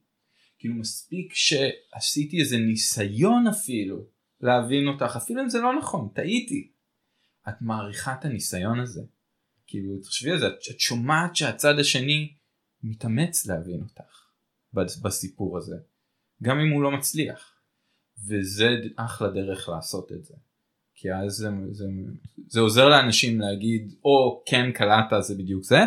[0.58, 4.04] כאילו מספיק שעשיתי איזה ניסיון אפילו
[4.40, 6.70] להבין אותך אפילו אם זה לא נכון טעיתי.
[7.48, 9.02] את מעריכה את הניסיון הזה.
[9.66, 12.32] כאילו תחשבי על זה את, את שומעת שהצד השני
[12.82, 14.26] מתאמץ להבין אותך
[14.72, 15.76] בס- בסיפור הזה
[16.42, 17.52] גם אם הוא לא מצליח.
[18.28, 20.34] וזה אחלה דרך לעשות את זה.
[20.94, 21.84] כי אז זה, זה,
[22.46, 25.78] זה עוזר לאנשים להגיד או כן קלטת זה בדיוק זה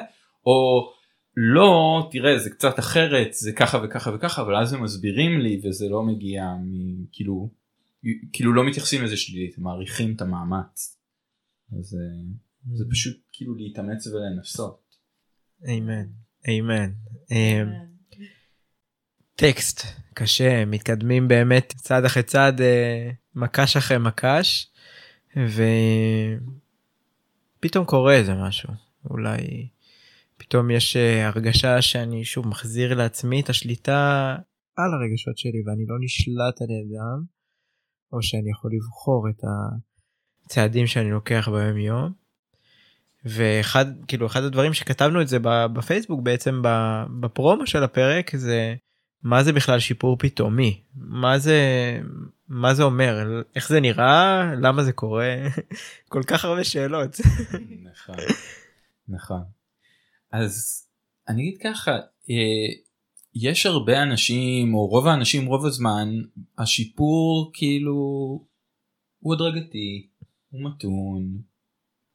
[0.46, 0.90] או
[1.36, 5.90] לא תראה זה קצת אחרת זה ככה וככה וככה אבל אז הם מסבירים לי וזה
[5.90, 7.50] לא מגיע מכאילו
[8.34, 10.98] כאילו לא מתייחסים לזה שלילית מעריכים את המאמץ.
[11.80, 12.34] אז אה,
[12.74, 14.96] זה פשוט כאילו להתאמץ ולנסות.
[15.68, 16.06] אמן,
[16.50, 16.92] אמן.
[17.32, 17.90] אמ,
[19.36, 19.82] טקסט
[20.14, 24.72] קשה מתקדמים באמת צעד אחרי צעד אה, מקש אחרי מקש
[27.60, 28.70] ופתאום קורה איזה משהו
[29.10, 29.70] אולי
[30.38, 34.36] פתאום יש אה, הרגשה שאני שוב מחזיר לעצמי את השליטה
[34.76, 37.24] על הרגשות שלי ואני לא נשלט על ידם
[38.14, 39.44] או שאני יכול לבחור את
[40.46, 42.29] הצעדים שאני לוקח ביום יום.
[43.26, 46.62] ואחד כאילו אחד הדברים שכתבנו את זה בפייסבוק בעצם
[47.20, 48.76] בפרומו של הפרק זה
[49.24, 51.60] מה זה בכלל שיפור פתאומי מה זה
[52.48, 55.36] מה זה אומר איך זה נראה למה זה קורה
[56.10, 57.20] כל כך הרבה שאלות.
[57.84, 58.16] נכון.
[59.08, 59.42] נכון.
[60.32, 60.86] אז
[61.28, 61.92] אני אגיד ככה
[62.30, 62.76] אה,
[63.36, 66.10] יש הרבה אנשים או רוב האנשים רוב הזמן
[66.58, 67.94] השיפור כאילו
[69.20, 70.08] הוא הדרגתי
[70.50, 71.42] הוא מתון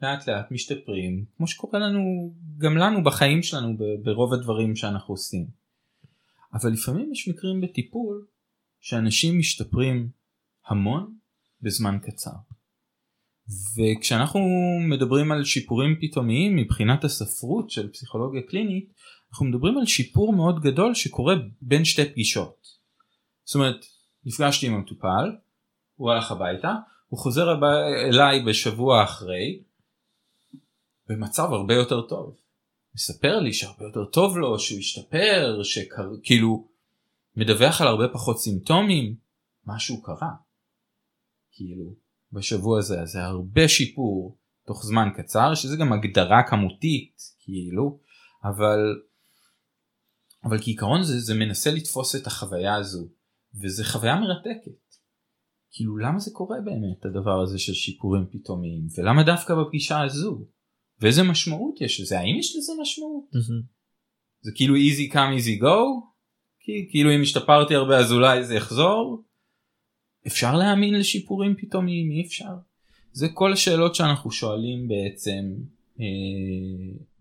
[0.05, 5.47] לאט לאט משתפרים כמו שקורה לנו גם לנו בחיים שלנו ברוב הדברים שאנחנו עושים.
[6.55, 8.27] אבל לפעמים יש מקרים בטיפול
[8.81, 10.09] שאנשים משתפרים
[10.67, 11.15] המון
[11.63, 12.31] בזמן קצר.
[13.77, 14.41] וכשאנחנו
[14.89, 18.93] מדברים על שיפורים פתאומיים מבחינת הספרות של פסיכולוגיה קלינית
[19.31, 22.67] אנחנו מדברים על שיפור מאוד גדול שקורה בין שתי פגישות.
[23.45, 23.87] זאת אומרת
[24.25, 25.33] נפגשתי עם המטופל
[25.97, 26.75] הוא הלך הביתה
[27.09, 27.55] הוא חוזר
[28.09, 29.63] אליי בשבוע אחרי
[31.09, 32.37] במצב הרבה יותר טוב.
[32.95, 36.69] מספר לי שהרבה יותר טוב לו שהוא השתפר שכאילו
[37.37, 39.17] מדווח על הרבה פחות סימפטומים
[39.67, 40.31] משהו קרה.
[41.53, 41.95] כאילו
[42.33, 48.01] בשבוע הזה זה הרבה שיפור תוך זמן קצר שזה גם הגדרה כמותית כאילו
[48.45, 48.79] אבל
[50.45, 53.09] אבל כעיקרון זה, זה מנסה לתפוס את החוויה הזו
[53.63, 54.85] וזה חוויה מרתקת.
[55.71, 60.47] כאילו למה זה קורה באמת הדבר הזה של שיפורים פתאומיים ולמה דווקא בפגישה הזו
[61.01, 62.19] ואיזה משמעות יש לזה?
[62.21, 63.25] האם יש לזה משמעות?
[64.43, 65.77] זה כאילו easy come easy go?
[66.61, 69.23] כי כאילו אם השתפרתי הרבה אז אולי זה יחזור?
[70.27, 72.55] אפשר להאמין לשיפורים פתאומיים אי אפשר?
[73.13, 75.55] זה כל השאלות שאנחנו שואלים בעצם
[76.01, 76.05] אה,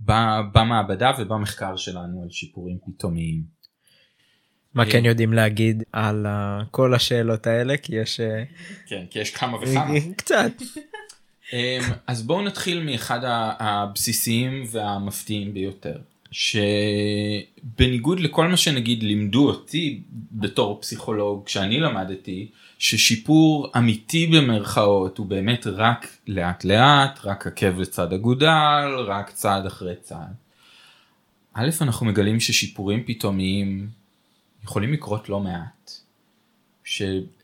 [0.06, 3.44] ב- במעבדה ובמחקר שלנו על שיפורים פתאומיים.
[4.74, 6.26] מה כן יודעים להגיד על
[6.72, 7.78] כל השאלות האלה?
[7.78, 8.44] כי יש אה,
[8.88, 9.94] כן כי יש כמה וכמה.
[10.18, 10.52] קצת
[12.08, 13.20] אז בואו נתחיל מאחד
[13.60, 15.98] הבסיסיים והמפתיעים ביותר
[16.32, 20.02] שבניגוד לכל מה שנגיד לימדו אותי
[20.32, 22.48] בתור פסיכולוג כשאני למדתי
[22.80, 29.96] ששיפור אמיתי במרכאות הוא באמת רק לאט לאט רק עקב לצד אגודל רק צעד אחרי
[30.02, 30.34] צעד.
[31.54, 33.90] א' אנחנו מגלים ששיפורים פתאומיים
[34.64, 35.92] יכולים לקרות לא מעט.
[36.84, 37.43] שלפחות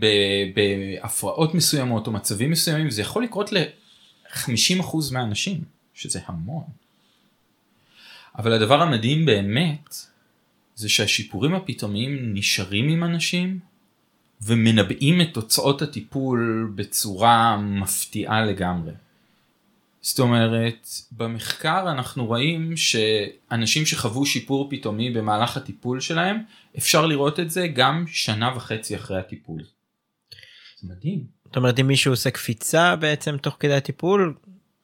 [0.00, 0.06] ב-
[0.54, 6.64] בהפרעות מסוימות או מצבים מסוימים זה יכול לקרות ל-50% מהאנשים שזה המון.
[8.38, 9.96] אבל הדבר המדהים באמת
[10.74, 13.58] זה שהשיפורים הפתאומיים נשארים עם אנשים
[14.42, 18.92] ומנבאים את תוצאות הטיפול בצורה מפתיעה לגמרי.
[20.04, 26.36] זאת אומרת במחקר אנחנו רואים שאנשים שחוו שיפור פתאומי במהלך הטיפול שלהם
[26.78, 29.62] אפשר לראות את זה גם שנה וחצי אחרי הטיפול.
[30.80, 31.24] זה מדהים.
[31.44, 34.34] זאת אומרת אם מישהו עושה קפיצה בעצם תוך כדי הטיפול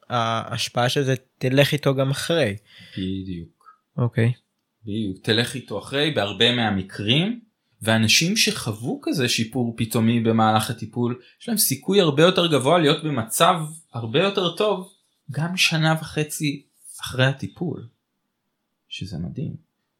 [0.09, 2.55] ההשפעה של זה תלך איתו גם אחרי.
[2.97, 3.65] בדיוק.
[3.97, 4.31] אוקיי.
[4.83, 5.17] בדיוק.
[5.23, 7.41] תלך איתו אחרי בהרבה מהמקרים.
[7.81, 13.55] ואנשים שחוו כזה שיפור פתאומי במהלך הטיפול יש להם סיכוי הרבה יותר גבוה להיות במצב
[13.93, 14.93] הרבה יותר טוב
[15.31, 16.65] גם שנה וחצי
[17.01, 17.87] אחרי הטיפול.
[18.91, 19.55] שזה מדהים.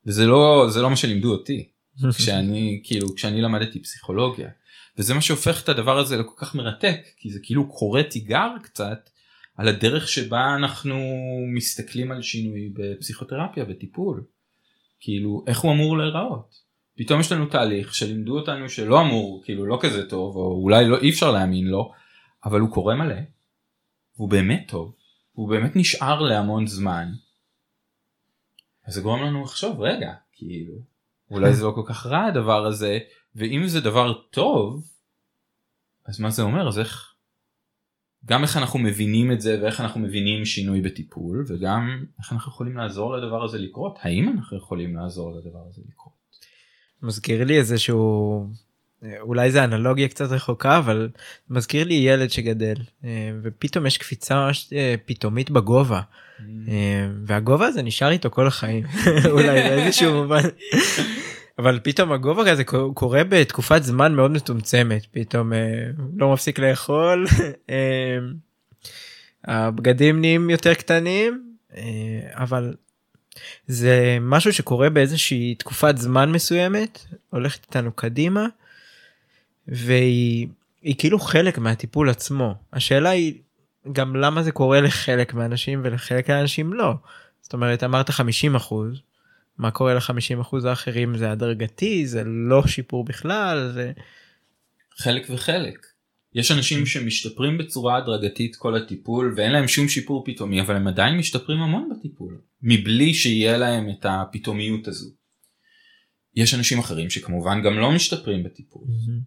[0.06, 1.70] וזה לא זה לא מה שלימדו אותי
[2.18, 4.50] כשאני כאילו כשאני למדתי פסיכולוגיה
[4.98, 9.10] וזה מה שהופך את הדבר הזה לכל כך מרתק כי זה כאילו קורא תיגר קצת
[9.58, 11.00] על הדרך שבה אנחנו
[11.56, 14.24] מסתכלים על שינוי בפסיכותרפיה וטיפול.
[15.00, 16.56] כאילו איך הוא אמור להיראות.
[16.98, 20.98] פתאום יש לנו תהליך שלימדו אותנו שלא אמור כאילו לא כזה טוב או אולי לא
[21.02, 21.92] אי אפשר להאמין לו
[22.46, 23.16] אבל הוא קורה מלא.
[24.16, 24.96] הוא באמת טוב.
[25.42, 27.12] הוא באמת נשאר להמון זמן.
[28.86, 30.74] אז זה גורם לנו לחשוב רגע כאילו
[31.32, 33.00] אולי זה לא כל כך רע הדבר הזה
[33.36, 34.88] ואם זה דבר טוב
[36.06, 37.14] אז מה זה אומר אז איך
[38.26, 42.78] גם איך אנחנו מבינים את זה ואיך אנחנו מבינים שינוי בטיפול וגם איך אנחנו יכולים
[42.78, 46.14] לעזור לדבר הזה לקרות האם אנחנו יכולים לעזור לדבר הזה לקרות.
[47.02, 48.48] מזכיר לי איזה שהוא
[49.22, 51.10] אולי זה אנלוגיה קצת רחוקה אבל
[51.50, 56.02] מזכיר לי ילד שגדל אה, ופתאום יש קפיצה אה, פתאומית בגובה.
[56.02, 56.44] Mm.
[56.68, 58.84] אה, והגובה הזה נשאר איתו כל החיים
[59.32, 60.42] אולי באיזשהו מובן.
[61.60, 65.06] אבל פתאום הגובה הזה קורה בתקופת זמן מאוד מצומצמת.
[65.12, 65.52] פתאום
[66.18, 67.28] לא מפסיק לאכול
[69.46, 71.56] הבגדים נהיים יותר קטנים
[72.34, 72.74] אבל
[73.68, 78.48] זה משהו שקורה באיזושהי תקופת זמן מסוימת הולכת איתנו קדימה
[79.72, 80.48] והיא
[80.82, 83.34] היא כאילו חלק מהטיפול עצמו השאלה היא
[83.92, 86.94] גם למה זה קורה לחלק מהאנשים ולחלק מהאנשים לא.
[87.42, 89.02] זאת אומרת אמרת 50 אחוז
[89.58, 93.92] מה קורה ל-50 אחוז האחרים זה הדרגתי זה לא שיפור בכלל זה
[94.98, 95.86] חלק וחלק.
[96.34, 101.18] יש אנשים שמשתפרים בצורה הדרגתית כל הטיפול ואין להם שום שיפור פתאומי אבל הם עדיין
[101.18, 105.10] משתפרים המון בטיפול מבלי שיהיה להם את הפתאומיות הזו.
[106.36, 108.84] יש אנשים אחרים שכמובן גם לא משתפרים בטיפול.
[108.88, 109.20] אמ,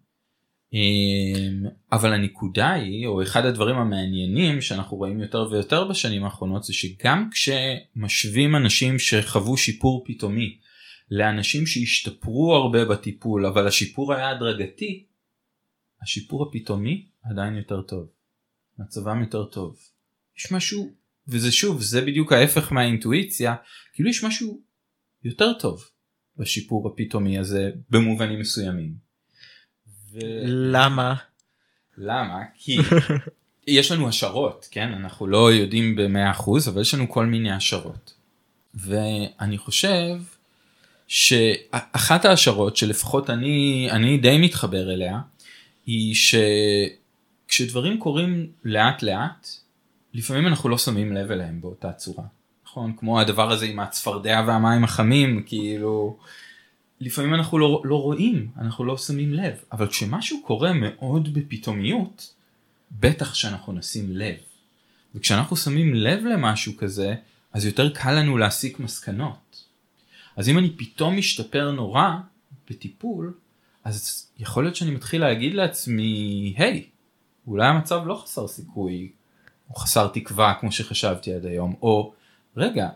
[1.92, 7.30] אבל הנקודה היא או אחד הדברים המעניינים שאנחנו רואים יותר ויותר בשנים האחרונות זה שגם
[7.30, 10.58] כשמשווים אנשים שחוו שיפור פתאומי
[11.10, 15.04] לאנשים שהשתפרו הרבה בטיפול אבל השיפור היה הדרגתי
[16.02, 18.08] השיפור הפתאומי עדיין יותר טוב.
[18.78, 19.76] מצבם יותר טוב.
[20.38, 20.94] יש משהו
[21.28, 23.54] וזה שוב זה בדיוק ההפך מהאינטואיציה
[23.92, 24.60] כאילו יש משהו
[25.24, 25.84] יותר טוב
[26.36, 29.03] בשיפור הפתאומי הזה במובנים מסוימים.
[30.14, 30.18] ו...
[30.46, 31.14] למה?
[31.98, 32.38] למה?
[32.58, 32.78] כי
[33.66, 38.14] יש לנו השערות כן אנחנו לא יודעים במאה אחוז אבל יש לנו כל מיני השערות.
[38.74, 40.20] ואני חושב
[41.08, 45.20] שאחת ההשערות שלפחות אני אני די מתחבר אליה
[45.86, 46.14] היא
[47.46, 49.48] שכשדברים קורים לאט לאט
[50.14, 52.24] לפעמים אנחנו לא שמים לב אליהם באותה צורה.
[52.66, 56.16] נכון כמו הדבר הזה עם הצפרדע והמים החמים כאילו
[57.04, 62.34] לפעמים אנחנו לא, לא רואים אנחנו לא שמים לב אבל כשמשהו קורה מאוד בפתאומיות
[63.00, 64.36] בטח שאנחנו נשים לב.
[65.14, 67.14] וכשאנחנו שמים לב למשהו כזה
[67.52, 69.64] אז יותר קל לנו להסיק מסקנות.
[70.36, 72.10] אז אם אני פתאום משתפר נורא
[72.70, 73.34] בטיפול
[73.84, 76.84] אז יכול להיות שאני מתחיל להגיד לעצמי היי hey,
[77.46, 79.10] אולי המצב לא חסר סיכוי
[79.70, 82.12] או חסר תקווה כמו שחשבתי עד היום או
[82.56, 82.88] רגע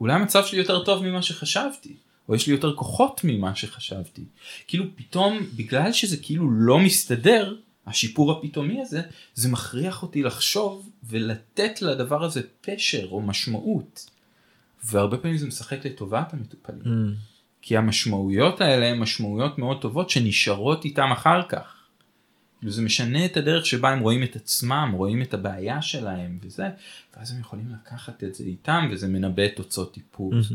[0.00, 1.96] אולי המצב שלי יותר טוב ממה שחשבתי
[2.28, 4.24] או יש לי יותר כוחות ממה שחשבתי
[4.66, 7.56] כאילו פתאום בגלל שזה כאילו לא מסתדר
[7.86, 9.02] השיפור הפתאומי הזה
[9.34, 14.10] זה מכריח אותי לחשוב ולתת לדבר הזה פשר או משמעות
[14.84, 16.82] והרבה פעמים זה משחק לטובת המטופלים.
[16.84, 17.16] Mm.
[17.62, 21.74] כי המשמעויות האלה הן משמעויות מאוד טובות שנשארות איתם אחר כך.
[22.66, 26.68] זה משנה את הדרך שבה הם רואים את עצמם, רואים את הבעיה שלהם וזה,
[27.16, 30.42] ואז הם יכולים לקחת את זה איתם וזה מנבא תוצאות טיפול.
[30.42, 30.54] זה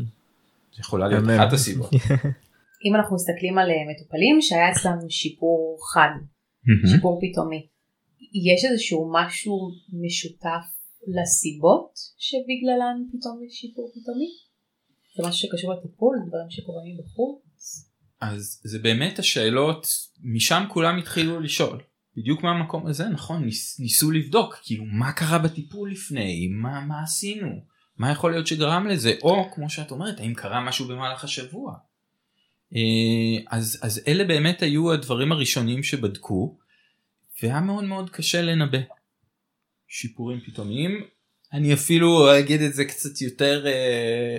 [0.78, 1.90] יכולה להיות אחת הסיבות.
[2.84, 6.10] אם אנחנו מסתכלים על אה, מטופלים שהיה אצלנו שיפור חד,
[6.90, 7.66] שיפור פתאומי,
[8.34, 9.70] יש איזשהו משהו
[10.04, 10.66] משותף
[11.06, 14.28] לסיבות שבגללן פתאום יש שיפור פתאומי?
[15.16, 17.86] זה משהו שקשור לטיפול, דברים שקורים בחוץ?
[18.20, 19.86] אז זה באמת השאלות,
[20.22, 21.82] משם כולם התחילו לשאול.
[22.16, 27.69] בדיוק מהמקום הזה נכון ניס, ניסו לבדוק כאילו מה קרה בטיפול לפני מה מה עשינו
[28.00, 31.74] מה יכול להיות שגרם לזה או כמו שאת אומרת האם קרה משהו במהלך השבוע.
[32.74, 36.58] אה, אז אז אלה באמת היו הדברים הראשונים שבדקו
[37.42, 38.78] והיה מאוד מאוד קשה לנבא.
[39.88, 41.04] שיפורים פתאומיים
[41.52, 44.36] אני אפילו אגיד את זה קצת יותר אה,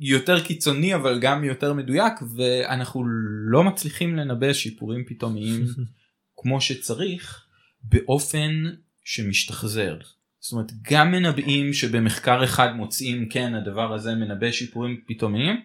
[0.00, 3.04] יותר קיצוני אבל גם יותר מדויק ואנחנו
[3.50, 5.64] לא מצליחים לנבא שיפורים פתאומיים
[6.38, 7.46] כמו שצריך
[7.82, 8.64] באופן
[9.04, 9.98] שמשתחזר.
[10.46, 15.56] זאת אומרת גם מנבאים שבמחקר אחד מוצאים כן הדבר הזה מנבא שיפורים פתאומיים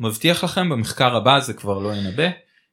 [0.00, 2.30] מבטיח לכם במחקר הבא זה כבר לא ינבא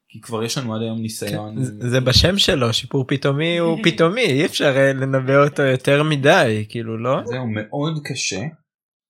[0.09, 1.63] כי כבר יש לנו עד היום ניסיון.
[1.63, 6.65] זה זה בשם שלו שיפור פתאומי הוא פתאומי אי אפשר אה, לנבא אותו יותר מדי
[6.69, 8.41] כאילו לא זהו מאוד קשה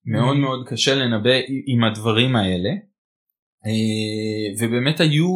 [0.04, 1.30] מאוד מאוד קשה לנבא
[1.66, 2.70] עם הדברים האלה
[3.66, 5.28] אה, ובאמת היו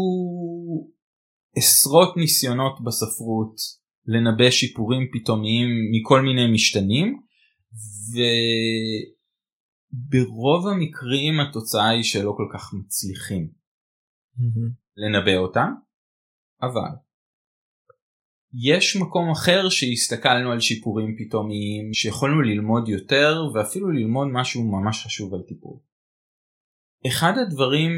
[1.57, 7.21] עשרות ניסיונות בספרות לנבא שיפורים פתאומיים מכל מיני משתנים
[9.91, 13.49] וברוב המקרים התוצאה היא שלא כל כך מצליחים
[14.97, 15.73] לנבא אותם
[16.63, 16.91] אבל
[18.63, 25.35] יש מקום אחר שהסתכלנו על שיפורים פתאומיים שיכולנו ללמוד יותר ואפילו ללמוד משהו ממש חשוב
[25.35, 25.79] על טיפול.
[27.07, 27.93] אחד הדברים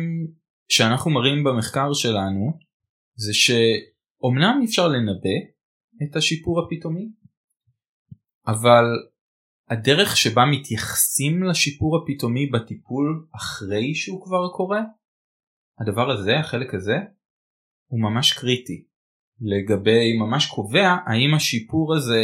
[0.69, 2.59] שאנחנו מראים במחקר שלנו
[3.15, 5.56] זה שאומנם אפשר לנבא
[6.03, 7.09] את השיפור הפתאומי
[8.47, 8.85] אבל
[9.71, 14.81] הדרך שבה מתייחסים לשיפור הפתאומי בטיפול אחרי שהוא כבר קורה
[15.81, 16.97] הדבר הזה החלק הזה
[17.87, 18.85] הוא ממש קריטי
[19.41, 22.23] לגבי ממש קובע האם השיפור הזה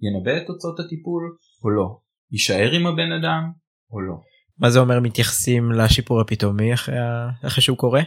[0.00, 1.98] ינבא את תוצאות הטיפול או לא
[2.32, 3.52] יישאר עם הבן אדם
[3.90, 4.14] או לא.
[4.58, 6.96] מה זה אומר מתייחסים לשיפור הפתאומי אחרי,
[7.46, 8.02] אחרי שהוא קורה?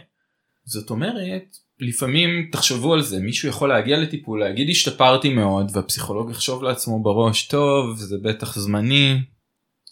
[0.64, 1.44] זאת אומרת
[1.80, 7.46] לפעמים תחשבו על זה מישהו יכול להגיע לטיפול להגיד השתפרתי מאוד והפסיכולוג יחשוב לעצמו בראש
[7.46, 9.18] טוב זה בטח זמני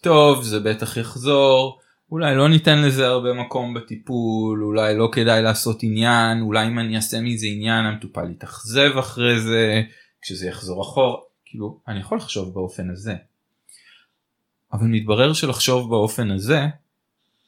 [0.01, 1.79] טוב זה בטח יחזור
[2.11, 6.97] אולי לא ניתן לזה הרבה מקום בטיפול אולי לא כדאי לעשות עניין אולי אם אני
[6.97, 9.83] אעשה מזה עניין המטופל יתאכזב אחרי זה
[10.23, 13.15] כשזה יחזור אחור כאילו אני יכול לחשוב באופן הזה.
[14.73, 16.67] אבל מתברר שלחשוב באופן הזה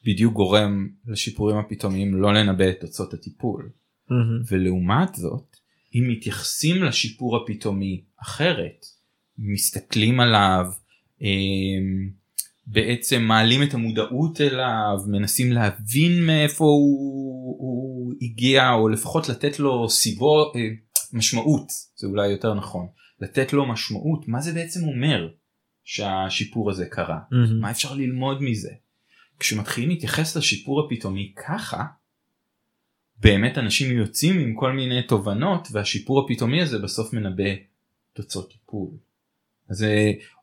[0.04, 3.68] בדיוק גורם לשיפורים הפתאומיים לא לנבא את תוצאות הטיפול.
[4.10, 4.52] Mm-hmm.
[4.52, 5.56] ולעומת זאת
[5.94, 8.86] אם מתייחסים לשיפור הפתאומי אחרת
[9.38, 10.66] מסתכלים עליו
[11.20, 12.10] אמ,
[12.66, 19.88] בעצם מעלים את המודעות אליו מנסים להבין מאיפה הוא, הוא הגיע או לפחות לתת לו
[19.90, 20.60] סיבות אה,
[21.12, 22.86] משמעות זה אולי יותר נכון
[23.20, 25.28] לתת לו משמעות מה זה בעצם אומר
[25.84, 27.60] שהשיפור הזה קרה mm-hmm.
[27.60, 28.70] מה אפשר ללמוד מזה.
[29.38, 31.84] כשמתחילים להתייחס לשיפור הפתאומי ככה
[33.18, 37.50] באמת אנשים יוצאים עם כל מיני תובנות והשיפור הפתאומי הזה בסוף מנבא
[38.12, 38.90] תוצאות טיפול.
[39.70, 39.86] אז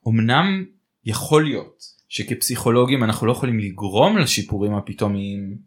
[0.06, 0.66] אומנם
[1.06, 5.58] יכול להיות שכפסיכולוגים אנחנו לא יכולים לגרום לשיפורים הפתאומיים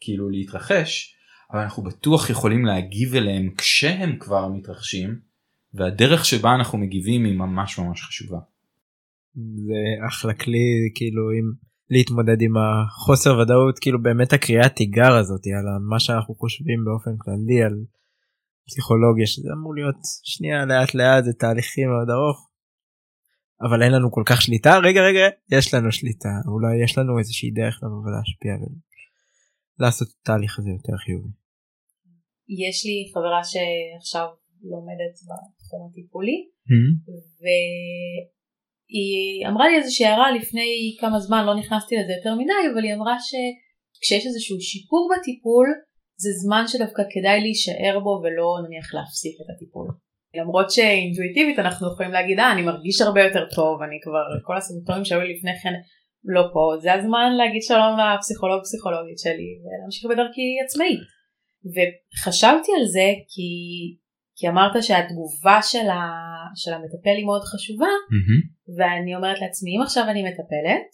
[0.00, 1.16] כאילו להתרחש
[1.52, 5.18] אבל אנחנו בטוח יכולים להגיב אליהם כשהם כבר מתרחשים
[5.74, 8.38] והדרך שבה אנחנו מגיבים היא ממש ממש חשובה.
[9.34, 11.52] זה אחלה כלי כאילו אם
[11.90, 17.62] להתמודד עם החוסר ודאות כאילו באמת הקריאת תיגר הזאת על מה שאנחנו חושבים באופן כללי
[17.62, 17.76] על
[18.66, 22.50] פסיכולוגיה שזה אמור להיות שנייה לאט לאט זה תהליכים מאוד ארוך.
[23.60, 27.50] אבל אין לנו כל כך שליטה רגע רגע יש לנו שליטה אולי יש לנו איזושהי
[27.50, 28.52] דרך לבוא ולהשפיע
[29.78, 31.32] ולעשות את התהליך הזה יותר חיובי.
[32.64, 34.26] יש לי חברה שעכשיו
[34.72, 36.92] לומדת בתחום הטיפולי mm-hmm.
[38.88, 42.94] היא אמרה לי איזושהי הערה לפני כמה זמן, לא נכנסתי לזה יותר מדי, אבל היא
[42.94, 45.66] אמרה שכשיש איזשהו שיפור בטיפול,
[46.22, 49.88] זה זמן שדווקא כדאי להישאר בו ולא נניח להפסיק את הטיפול.
[50.34, 55.04] למרות שאינטואיטיבית אנחנו יכולים להגיד אה אני מרגיש הרבה יותר טוב אני כבר כל הסימפטומים
[55.04, 55.74] שהיו לי לפני כן
[56.24, 61.00] לא פה זה הזמן להגיד שלום לפסיכולוג פסיכולוגית שלי ולהמשיך בדרכי עצמאית.
[61.74, 63.50] וחשבתי על זה כי
[64.38, 66.02] כי אמרת שהתגובה של, ה,
[66.54, 68.55] של המטפל היא מאוד חשובה mm-hmm.
[68.76, 70.88] ואני אומרת לעצמי אם עכשיו אני מטפלת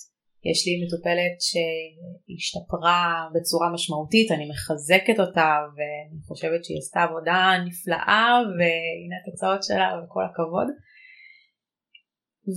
[0.50, 3.00] יש לי מטופלת שהשתפרה
[3.34, 10.24] בצורה משמעותית אני מחזקת אותה ואני חושבת שהיא עשתה עבודה נפלאה והנה התוצאות שלה וכל
[10.28, 10.68] הכבוד.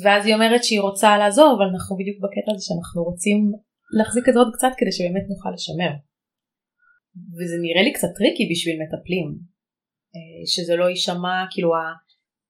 [0.03, 3.39] ואז היא אומרת שהיא רוצה לעזור אבל אנחנו בדיוק בקטע הזה שאנחנו רוצים
[3.97, 5.93] להחזיק את זה עוד קצת כדי שבאמת נוכל לשמר.
[7.37, 9.27] וזה נראה לי קצת tricky בשביל מטפלים
[10.15, 11.69] אה, שזה לא יישמע כאילו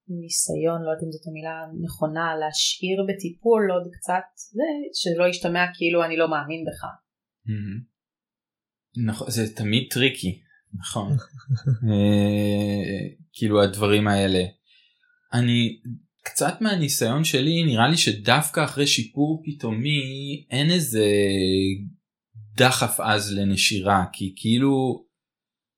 [0.09, 6.05] הניסיון לא יודעת אם זאת המילה נכונה להשאיר בטיפול עוד קצת זה שלא ישתמע כאילו
[6.05, 6.83] אני לא מאמין בך.
[9.05, 10.41] נכון זה תמיד tricky.
[10.73, 11.11] נכון.
[11.91, 14.43] אה, כאילו הדברים האלה.
[15.33, 15.81] אני
[16.23, 19.99] קצת מהניסיון שלי נראה לי שדווקא אחרי שיפור פתאומי
[20.51, 21.05] אין איזה
[22.57, 25.04] דחף אז לנשירה כי כאילו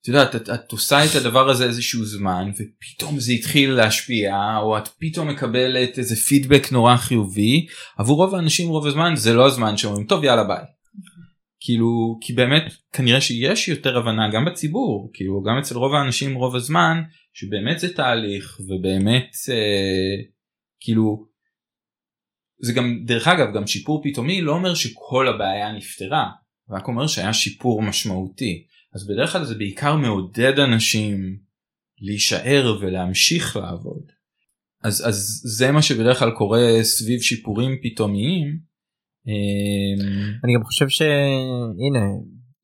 [0.08, 4.78] את יודעת את, את עושה את הדבר הזה איזשהו זמן ופתאום זה התחיל להשפיע או
[4.78, 7.66] את פתאום מקבלת איזה פידבק נורא חיובי
[7.98, 10.64] עבור רוב האנשים רוב הזמן זה לא הזמן שאומרים טוב יאללה ביי.
[11.60, 16.56] כאילו כי באמת כנראה שיש יותר הבנה גם בציבור כאילו גם אצל רוב האנשים רוב
[16.56, 17.02] הזמן
[17.34, 20.24] שבאמת זה תהליך ובאמת אה,
[20.80, 21.26] כאילו
[22.60, 26.30] זה גם דרך אגב גם שיפור פתאומי לא אומר שכל הבעיה נפתרה
[26.70, 28.64] רק אומר שהיה שיפור משמעותי
[28.98, 31.38] אז בדרך כלל זה בעיקר מעודד אנשים
[32.02, 34.06] להישאר ולהמשיך לעבוד.
[34.84, 38.48] אז, אז זה מה שבדרך כלל קורה סביב שיפורים פתאומיים.
[39.28, 40.00] אמ,
[40.44, 42.06] אני גם חושב שהנה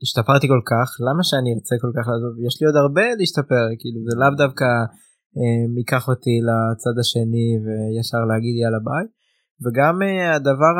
[0.03, 3.99] השתפרתי כל כך למה שאני ארצה כל כך לעזוב יש לי עוד הרבה להשתפר כאילו
[4.07, 4.69] זה לאו דווקא
[5.38, 9.05] אה, ייקח אותי לצד השני וישר להגיד יאללה ביי
[9.63, 10.75] וגם אה, הדבר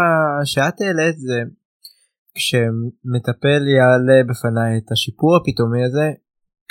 [0.54, 1.40] שאת העלית זה
[2.36, 6.08] כשמטפל יעלה בפניי את השיפור הפתאומי הזה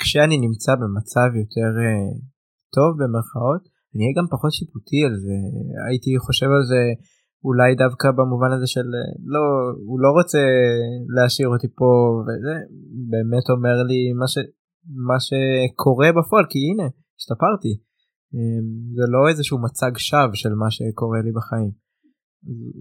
[0.01, 2.09] כשאני נמצא במצב יותר אה,
[2.75, 5.35] טוב במרכאות אני אהיה גם פחות שיפוטי על זה
[5.87, 6.81] הייתי חושב על זה
[7.47, 8.87] אולי דווקא במובן הזה של
[9.33, 9.43] לא
[9.87, 10.43] הוא לא רוצה
[11.15, 11.89] להשאיר אותי פה
[12.25, 12.55] וזה
[13.11, 14.35] באמת אומר לי מה ש...
[15.09, 16.87] מה שקורה בפועל כי הנה
[17.17, 17.73] השתפרתי
[18.33, 18.65] אמ,
[18.97, 21.71] זה לא איזשהו מצג שווא של מה שקורה לי בחיים.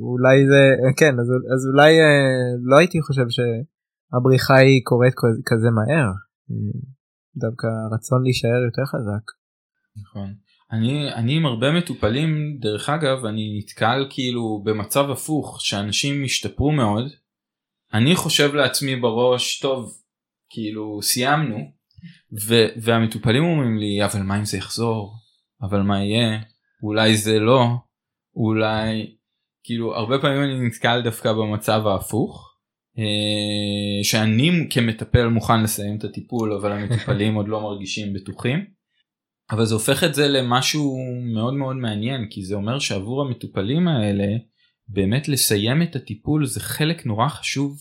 [0.01, 0.63] אולי זה
[0.97, 5.15] כן אז, אז אולי אה, לא הייתי חושב שהבריחה היא קורית
[5.47, 6.13] כזה מהר
[7.37, 9.25] דווקא הרצון להישאר יותר חזק.
[10.03, 10.35] נכון.
[10.73, 17.05] אני אני עם הרבה מטופלים דרך אגב אני נתקל כאילו במצב הפוך שאנשים השתפרו מאוד.
[17.95, 19.93] אני חושב לעצמי בראש טוב
[20.51, 21.57] כאילו סיימנו
[22.49, 25.15] ו- והמטופלים אומרים לי אבל מה אם זה יחזור
[25.63, 26.41] אבל מה יהיה
[26.83, 27.67] אולי זה לא
[28.37, 29.17] אולי
[29.65, 32.57] כאילו הרבה פעמים אני נתקל דווקא במצב ההפוך
[32.99, 38.65] אה, שאני כמטפל מוכן לסיים את הטיפול אבל המטופלים עוד לא מרגישים בטוחים.
[39.51, 40.99] אבל זה הופך את זה למשהו
[41.35, 44.27] מאוד מאוד מעניין כי זה אומר שעבור המטופלים האלה
[44.89, 47.77] באמת לסיים את הטיפול זה חלק נורא חשוב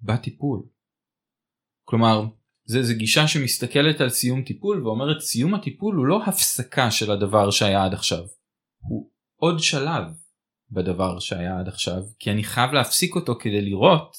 [0.00, 0.62] בטיפול.
[1.84, 2.26] כלומר
[2.64, 7.50] זה, זה גישה שמסתכלת על סיום טיפול ואומרת סיום הטיפול הוא לא הפסקה של הדבר
[7.50, 8.24] שהיה עד עכשיו.
[8.78, 10.04] הוא עוד שלב
[10.70, 14.16] בדבר שהיה עד עכשיו כי אני חייב להפסיק אותו כדי לראות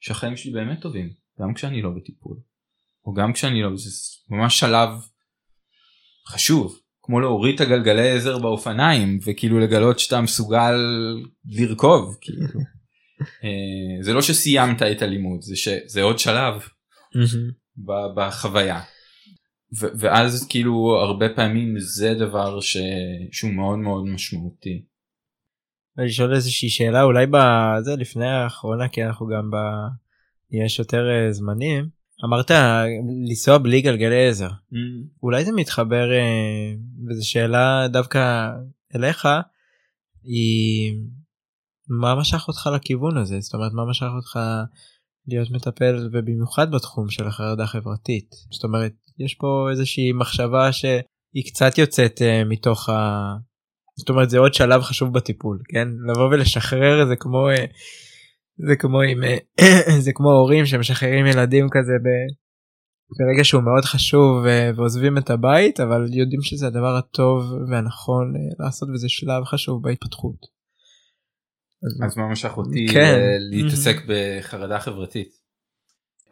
[0.00, 2.36] שהחיים שלי באמת טובים גם כשאני לא בטיפול
[3.06, 3.90] או גם כשאני לא זה
[4.30, 4.88] ממש שלב
[6.28, 10.74] חשוב כמו להוריד את הגלגלי עזר באופניים וכאילו לגלות שאתה מסוגל
[11.44, 12.46] לרכוב כאילו.
[13.44, 16.62] אה, זה לא שסיימת את הלימוד זה שזה עוד שלב
[18.16, 18.80] בחוויה.
[19.98, 22.76] ואז כאילו הרבה פעמים זה דבר ש...
[23.32, 24.84] שהוא מאוד מאוד משמעותי.
[26.08, 29.56] שואל איזושהי שאלה אולי בזה לפני האחרונה כי אנחנו גם ב...
[30.52, 31.88] יש יותר uh, זמנים.
[32.24, 32.50] אמרת
[33.28, 34.48] לנסוע בלי גלגלי עזר.
[34.48, 34.76] Mm.
[35.22, 38.50] אולי זה מתחבר uh, וזו שאלה דווקא
[38.96, 39.28] אליך
[40.22, 40.94] היא
[41.88, 43.40] מה משך אותך לכיוון הזה?
[43.40, 44.38] זאת אומרת מה משך אותך
[45.28, 48.34] להיות מטפל ובמיוחד בתחום של החרדה חברתית?
[48.50, 53.36] זאת אומרת יש פה איזושהי מחשבה שהיא קצת יוצאת uh, מתוך ה...
[53.98, 57.60] זאת אומרת זה עוד שלב חשוב בטיפול כן לבוא ולשחרר זה כמו uh,
[58.68, 59.62] זה כמו עם uh,
[60.04, 62.08] זה כמו הורים שמשחררים ילדים כזה ב...
[63.18, 68.88] ברגע שהוא מאוד חשוב uh, ועוזבים את הבית אבל יודעים שזה הדבר הטוב והנכון לעשות
[68.94, 70.62] וזה שלב חשוב בהתפתחות.
[72.06, 73.18] אז מה משך אותי כן.
[73.50, 75.41] להתעסק בחרדה חברתית.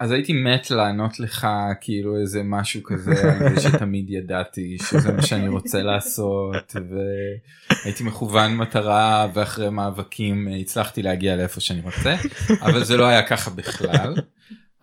[0.00, 1.46] אז הייתי מת לענות לך
[1.80, 3.14] כאילו איזה משהו כזה
[3.62, 6.76] שתמיד ידעתי שזה מה שאני רוצה לעשות
[7.82, 12.16] והייתי מכוון מטרה ואחרי מאבקים הצלחתי להגיע לאיפה שאני רוצה
[12.60, 14.14] אבל זה לא היה ככה בכלל.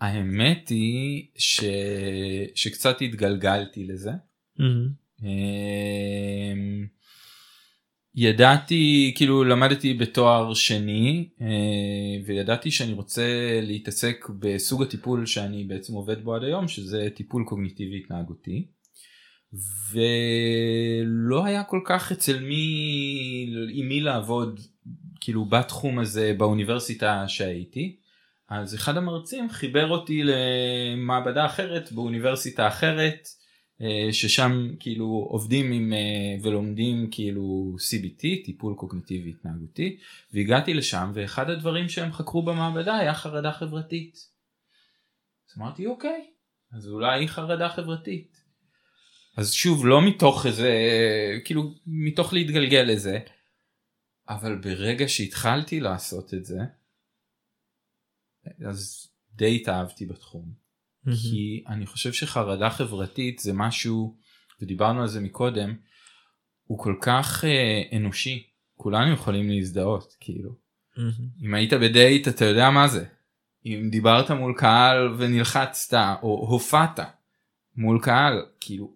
[0.00, 1.64] האמת היא ש...
[2.54, 4.10] שקצת התגלגלתי לזה.
[4.60, 5.24] Mm-hmm.
[8.20, 11.46] ידעתי כאילו למדתי בתואר שני אה,
[12.26, 13.26] וידעתי שאני רוצה
[13.62, 18.66] להתעסק בסוג הטיפול שאני בעצם עובד בו עד היום שזה טיפול קוגניטיבי התנהגותי.
[19.92, 22.66] ולא היה כל כך אצל מי
[23.72, 24.60] עם מי לעבוד
[25.20, 27.96] כאילו בתחום הזה באוניברסיטה שהייתי
[28.50, 33.28] אז אחד המרצים חיבר אותי למעבדה אחרת באוניברסיטה אחרת
[34.12, 39.98] ששם כאילו עובדים עם אה, ולומדים כאילו CBT טיפול קוגניטיבי התנהגותי
[40.32, 44.14] והגעתי לשם ואחד הדברים שהם חקרו במעבדה היה חרדה חברתית.
[45.48, 46.30] אז אמרתי אוקיי
[46.72, 48.44] אז אולי היא חרדה חברתית.
[49.36, 50.72] אז שוב לא מתוך איזה
[51.44, 53.18] כאילו מתוך להתגלגל לזה
[54.28, 56.58] אבל ברגע שהתחלתי לעשות את זה
[58.68, 60.67] אז די התאהבתי בתחום.
[61.16, 64.16] כי אני חושב שחרדה חברתית זה משהו,
[64.60, 65.76] ודיברנו על זה מקודם,
[66.64, 68.46] הוא כל כך אה, אנושי,
[68.76, 70.50] כולנו יכולים להזדהות, כאילו.
[71.42, 73.04] אם היית בדייט אתה יודע מה זה.
[73.66, 77.00] אם דיברת מול קהל ונלחצת, או הופעת
[77.76, 78.94] מול קהל, כאילו,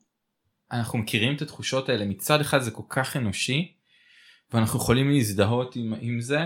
[0.73, 3.73] אנחנו מכירים את התחושות האלה, מצד אחד זה כל כך אנושי,
[4.53, 6.41] ואנחנו יכולים להזדהות עם, עם זה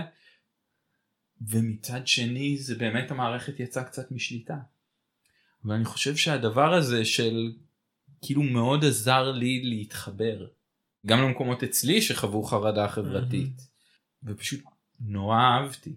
[1.41, 4.55] ומצד שני זה באמת המערכת יצאה קצת משליטה.
[5.67, 7.51] ואני חושב שהדבר הזה של
[8.21, 10.47] כאילו מאוד עזר לי להתחבר.
[11.05, 13.67] גם למקומות אצלי שחוו חרדה חברתית.
[14.23, 14.59] ופשוט
[14.99, 15.93] נורא אהבתי.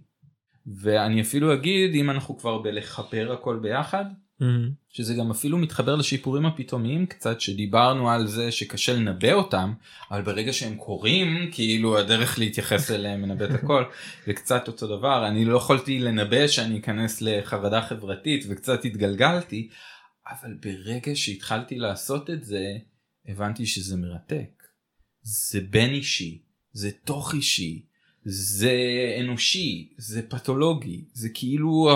[0.67, 4.05] ואני אפילו אגיד אם אנחנו כבר בלחבר הכל ביחד
[4.89, 9.73] שזה גם אפילו מתחבר לשיפורים הפתאומיים קצת שדיברנו על זה שקשה לנבא אותם
[10.11, 13.85] אבל ברגע שהם קורים כאילו הדרך להתייחס אליהם מנבא את הכל.
[14.27, 15.29] זה קצת אותו דבר.
[15.29, 19.69] אני לא יכולתי לנבא שאני אכנס לחרדה חברתית וקצת התגלגלתי
[20.31, 22.65] אבל ברגע שהתחלתי לעשות את זה
[23.29, 24.63] הבנתי שזה מרתק.
[25.23, 27.83] זה בין אישי זה תוך אישי
[28.25, 28.75] זה
[29.21, 31.89] אנושי זה פתולוגי זה כאילו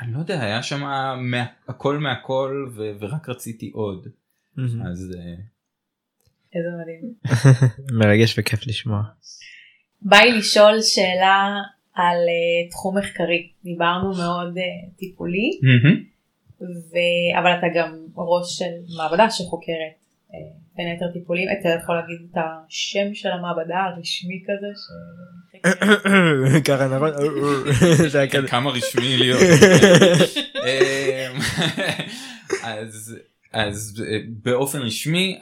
[0.00, 4.06] אני לא יודע היה שם מה, הכל מהכל ו, ורק רציתי עוד
[4.58, 5.34] אז אה,
[6.54, 7.14] איזה מדהים.
[7.98, 9.02] מרגש וכיף לשמוע.
[10.02, 11.48] בא לי לשאול שאלה
[11.94, 15.50] על uh, תחום מחקרי דיברנו מאוד uh, טיפולי
[16.60, 16.94] ו...
[17.40, 19.94] אבל אתה גם ראש של מעבדה שחוקרת
[20.30, 24.66] uh, בין היתר טיפולים אתה יכול להגיד את השם של המעבדה הרשמי כזה.
[24.74, 24.84] ש...
[26.68, 27.10] ככה נכון.
[28.50, 29.40] כמה רשמי להיות.
[30.66, 31.38] אמ,
[32.62, 33.16] אז
[33.52, 34.02] אז
[34.42, 35.38] באופן רשמי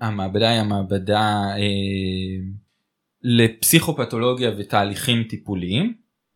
[0.00, 2.46] המעבדה היא המעבדה אה,
[3.22, 5.94] לפסיכופתולוגיה ותהליכים טיפוליים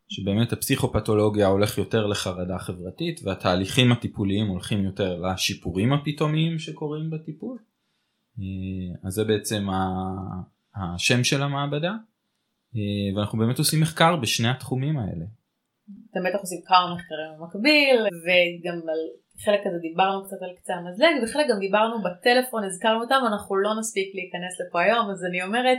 [0.09, 7.59] שבאמת הפסיכופתולוגיה הולך יותר לחרדה חברתית והתהליכים הטיפוליים הולכים יותר לשיפורים הפתאומיים שקורים בטיפול.
[8.41, 9.67] אה, אז זה בעצם
[10.75, 11.93] השם של המעבדה
[12.77, 15.25] אה, ואנחנו באמת עושים מחקר בשני התחומים האלה.
[16.11, 19.01] אתם בטח עושים כמה מחקרים במקביל וגם על
[19.45, 23.71] חלק כזה דיברנו קצת על קצה המזלג וחלק גם דיברנו בטלפון הזכרנו אותם אנחנו לא
[23.79, 25.79] נספיק להיכנס לפה היום אז אני אומרת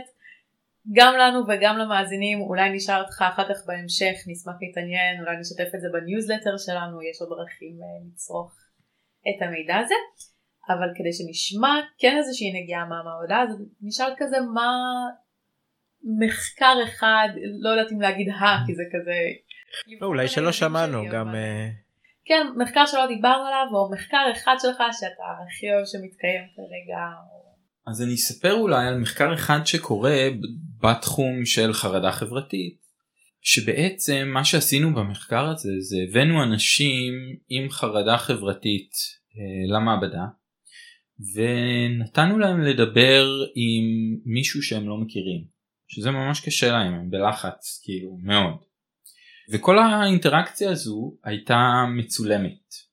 [0.92, 5.80] גם לנו וגם למאזינים אולי נשאל אותך אחר כך בהמשך נשמח להתעניין אולי נשתף את
[5.80, 8.52] זה בניוזלטר שלנו יש עוד דרכים אה, לצרוך
[9.28, 9.94] את המידע הזה
[10.68, 14.70] אבל כדי שנשמע כן איזושהי נגיעה מהמעבדה אז נשאל כזה מה
[16.20, 17.28] מחקר אחד
[17.60, 19.14] לא יודעת אם להגיד ה כי זה כזה
[20.00, 21.68] לא, אולי שלא שמענו גם אה,
[22.24, 27.00] כן מחקר שלא דיברנו עליו או מחקר אחד שלך שאתה הכי אוהב שמתקיים כרגע.
[27.86, 30.28] אז אני אספר אולי על מחקר אחד שקורה
[30.82, 32.82] בתחום של חרדה חברתית
[33.40, 37.12] שבעצם מה שעשינו במחקר הזה זה הבאנו אנשים
[37.48, 38.90] עם חרדה חברתית
[39.36, 40.24] אה, למעבדה
[41.34, 43.84] ונתנו להם לדבר עם
[44.24, 45.44] מישהו שהם לא מכירים
[45.88, 48.56] שזה ממש קשה להם הם בלחץ כאילו מאוד
[49.52, 52.92] וכל האינטראקציה הזו הייתה מצולמת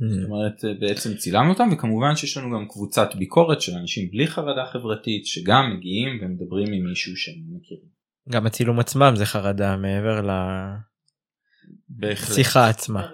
[0.00, 4.66] זאת אומרת בעצם צילמנו אותם וכמובן שיש לנו גם קבוצת ביקורת של אנשים בלי חרדה
[4.72, 7.88] חברתית שגם מגיעים ומדברים עם מישהו שהם לא מכירים.
[8.28, 10.20] גם הצילום עצמם זה חרדה מעבר
[11.88, 12.30] בהחלט.
[12.30, 13.10] לשיחה עצמה.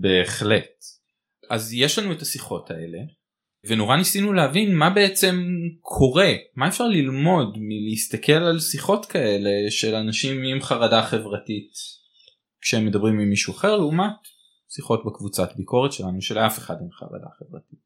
[0.00, 0.84] בהחלט.
[1.50, 2.98] אז יש לנו את השיחות האלה
[3.64, 5.44] ונורא ניסינו להבין מה בעצם
[5.80, 11.72] קורה מה אפשר ללמוד מלהסתכל על שיחות כאלה של אנשים עם חרדה חברתית
[12.60, 14.12] כשהם מדברים עם מישהו אחר לעומת
[14.68, 17.78] שיחות בקבוצת ביקורת שלנו שלאף אחד אין חרדה חברתית.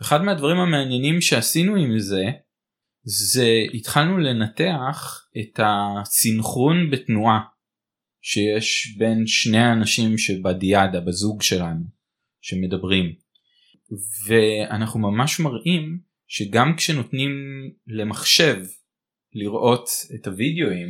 [0.00, 2.24] אחד מהדברים המעניינים שעשינו עם זה
[3.04, 7.40] זה התחלנו לנתח את הסינכרון בתנועה
[8.22, 11.84] שיש בין שני האנשים שבדיאדה בזוג שלנו
[12.40, 13.14] שמדברים
[14.26, 17.30] ואנחנו ממש מראים שגם כשנותנים
[17.86, 18.56] למחשב
[19.34, 20.88] לראות את הוידאוים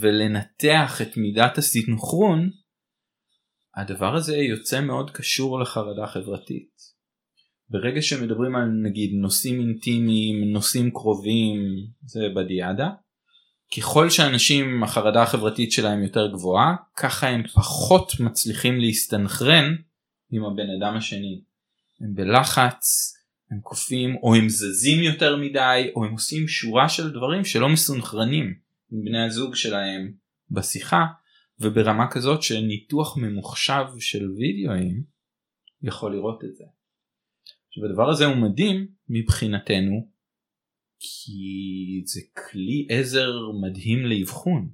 [0.00, 2.50] ולנתח את מידת הסינכרון
[3.76, 6.96] הדבר הזה יוצא מאוד קשור לחרדה חברתית.
[7.70, 11.58] ברגע שמדברים על נגיד נושאים אינטימיים, נושאים קרובים,
[12.04, 12.90] זה בדיאדה,
[13.76, 19.76] ככל שאנשים החרדה החברתית שלהם יותר גבוהה, ככה הם פחות מצליחים להסתנכרן
[20.30, 21.42] עם הבן אדם השני.
[22.00, 23.12] הם בלחץ,
[23.50, 28.54] הם קופאים, או הם זזים יותר מדי, או הם עושים שורה של דברים שלא מסונכרנים
[28.92, 30.12] עם בני הזוג שלהם
[30.50, 31.04] בשיחה,
[31.60, 35.02] וברמה כזאת שניתוח ממוחשב של וידאוים
[35.82, 36.64] יכול לראות את זה.
[37.68, 40.08] עכשיו הדבר הזה הוא מדהים מבחינתנו
[40.98, 42.20] כי זה
[42.50, 43.32] כלי עזר
[43.62, 44.70] מדהים לאבחון.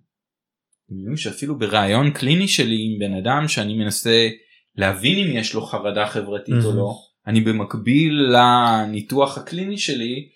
[0.90, 4.28] יודעים שאפילו בראיון קליני שלי עם בן אדם שאני מנסה
[4.74, 6.76] להבין אם יש לו חרדה חברתית או Mhm.
[6.76, 6.94] לא,
[7.26, 10.28] אני במקביל לניתוח הקליני שלי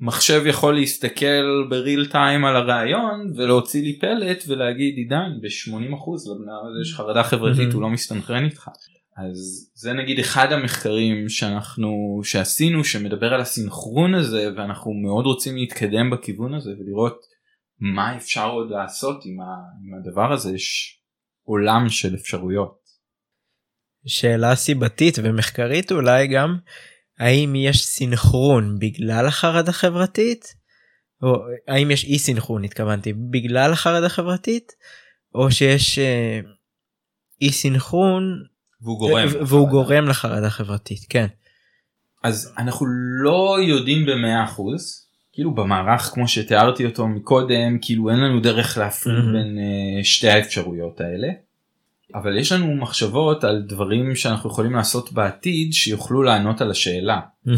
[0.00, 6.66] מחשב יכול להסתכל בריל טיים על הראיון ולהוציא לי פלט ולהגיד עידן ב-80% לבן אדם
[6.70, 7.74] הזה יש חרדה חברתית Mhm.
[7.74, 8.68] הוא לא מסתנכרן איתך.
[9.16, 16.10] אז זה נגיד אחד המחקרים שאנחנו שעשינו שמדבר על הסינכרון הזה ואנחנו מאוד רוצים להתקדם
[16.10, 17.20] בכיוון הזה ולראות
[17.80, 19.44] מה אפשר עוד לעשות עם, ה,
[19.84, 20.98] עם הדבר הזה יש
[21.42, 22.83] עולם של אפשרויות.
[24.06, 26.56] שאלה סיבתית ומחקרית אולי גם
[27.18, 30.54] האם יש סינכרון בגלל החרדה חברתית
[31.22, 31.36] או
[31.68, 34.72] האם יש אי סינכרון התכוונתי בגלל החרדה חברתית
[35.34, 36.40] או שיש אה,
[37.42, 38.22] אי סינכרון
[38.82, 41.26] והוא גורם, והוא גורם לחרדה חברתית כן.
[42.24, 42.86] אז אנחנו
[43.22, 49.16] לא יודעים במאה אחוז כאילו במערך כמו שתיארתי אותו מקודם כאילו אין לנו דרך להפריד
[49.16, 49.32] mm-hmm.
[49.32, 51.28] בין uh, שתי האפשרויות האלה.
[52.14, 57.20] אבל יש לנו מחשבות על דברים שאנחנו יכולים לעשות בעתיד שיוכלו לענות על השאלה.
[57.46, 57.50] Mm-hmm.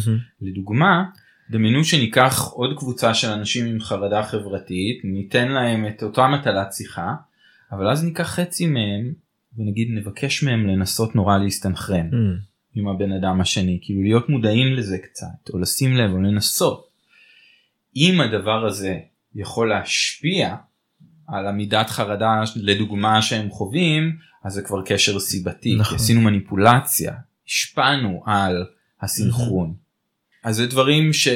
[0.42, 1.04] לדוגמה
[1.50, 7.14] דמיינו שניקח עוד קבוצה של אנשים עם חרדה חברתית ניתן להם את אותה מטלת שיחה
[7.72, 9.12] אבל אז ניקח חצי מהם
[9.58, 12.14] ונגיד נבקש מהם לנסות נורא להסתנכרן mm.
[12.74, 16.86] עם הבן אדם השני כאילו להיות מודעים לזה קצת או לשים לב או לנסות.
[17.96, 18.98] אם הדבר הזה
[19.34, 20.54] יכול להשפיע
[21.28, 25.96] על עמידת חרדה לדוגמה שהם חווים אז זה כבר קשר סיבתי נכון.
[25.96, 27.14] עשינו מניפולציה
[27.46, 28.64] השפענו על
[29.00, 29.70] הסינכרון.
[29.70, 30.48] Mm-hmm.
[30.48, 31.28] אז זה דברים ש...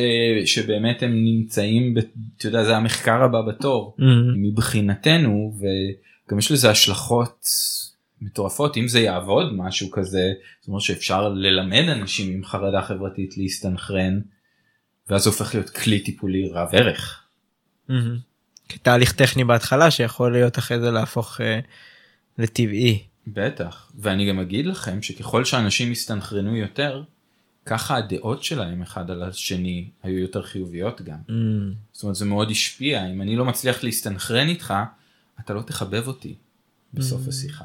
[0.44, 1.98] שבאמת הם נמצאים, ב...
[2.36, 4.02] אתה יודע זה המחקר הבא בתור mm-hmm.
[4.36, 7.46] מבחינתנו וגם יש לזה השלכות
[8.22, 14.20] מטורפות אם זה יעבוד משהו כזה זאת אומרת שאפשר ללמד אנשים עם חרדה חברתית להסתנכרן
[15.08, 17.24] ואז הופך להיות כלי טיפולי רב ערך.
[18.70, 21.42] כתהליך טכני בהתחלה שיכול להיות אחרי זה להפוך uh,
[22.38, 23.02] לטבעי.
[23.26, 27.02] בטח ואני גם אגיד לכם שככל שאנשים הסתנכרנו יותר
[27.66, 31.18] ככה הדעות שלהם אחד על השני היו יותר חיוביות גם.
[31.28, 31.32] Mm.
[31.92, 34.74] זאת אומרת זה מאוד השפיע אם אני לא מצליח להסתנכרן איתך
[35.40, 36.34] אתה לא תחבב אותי
[36.94, 37.28] בסוף mm.
[37.28, 37.64] השיחה.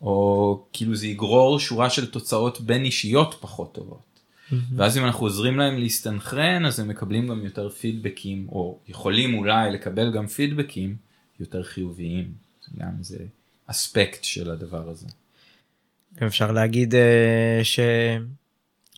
[0.00, 4.07] או כאילו זה יגרור שורה של תוצאות בין אישיות פחות טובות.
[4.52, 4.54] Mm-hmm.
[4.76, 9.72] ואז אם אנחנו עוזרים להם להסתנכרן אז הם מקבלים גם יותר פידבקים או יכולים אולי
[9.72, 10.96] לקבל גם פידבקים
[11.40, 12.32] יותר חיוביים.
[12.62, 13.18] זה גם איזה
[13.66, 15.06] אספקט של הדבר הזה.
[16.26, 16.98] אפשר להגיד uh,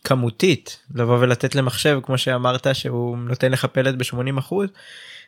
[0.01, 4.69] שכמותית לבוא ולתת למחשב כמו שאמרת שהוא נותן לך פלט ב-80 אחוז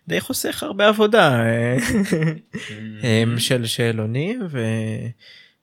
[0.08, 3.40] די חוסך הרבה עבודה אה, mm-hmm.
[3.48, 4.60] של שאלונים ו...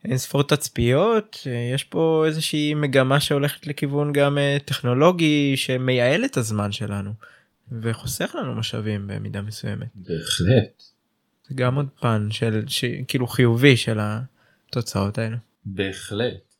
[0.04, 6.72] אין ספור תצפיות יש פה איזושהי מגמה שהולכת לכיוון גם אה, טכנולוגי שמייעל את הזמן
[6.72, 7.10] שלנו
[7.82, 9.88] וחוסך לנו משאבים במידה מסוימת.
[9.94, 10.82] בהחלט.
[11.48, 12.84] זה גם עוד פן של ש...
[13.08, 15.36] כאילו חיובי של התוצאות האלו.
[15.64, 16.50] בהחלט.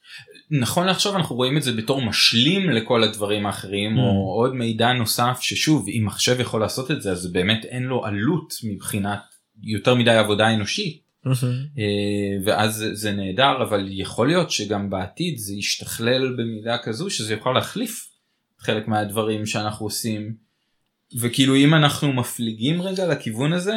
[0.51, 4.01] נכון לעכשיו אנחנו רואים את זה בתור משלים לכל הדברים האחרים mm.
[4.01, 8.05] או עוד מידע נוסף ששוב אם מחשב יכול לעשות את זה אז באמת אין לו
[8.07, 9.20] עלות מבחינת
[9.62, 11.10] יותר מדי עבודה אנושית.
[11.79, 17.53] אה, ואז זה נהדר אבל יכול להיות שגם בעתיד זה ישתכלל במידה כזו שזה יוכל
[17.53, 18.11] להחליף
[18.59, 20.35] חלק מהדברים שאנחנו עושים.
[21.21, 23.77] וכאילו אם אנחנו מפליגים רגע לכיוון הזה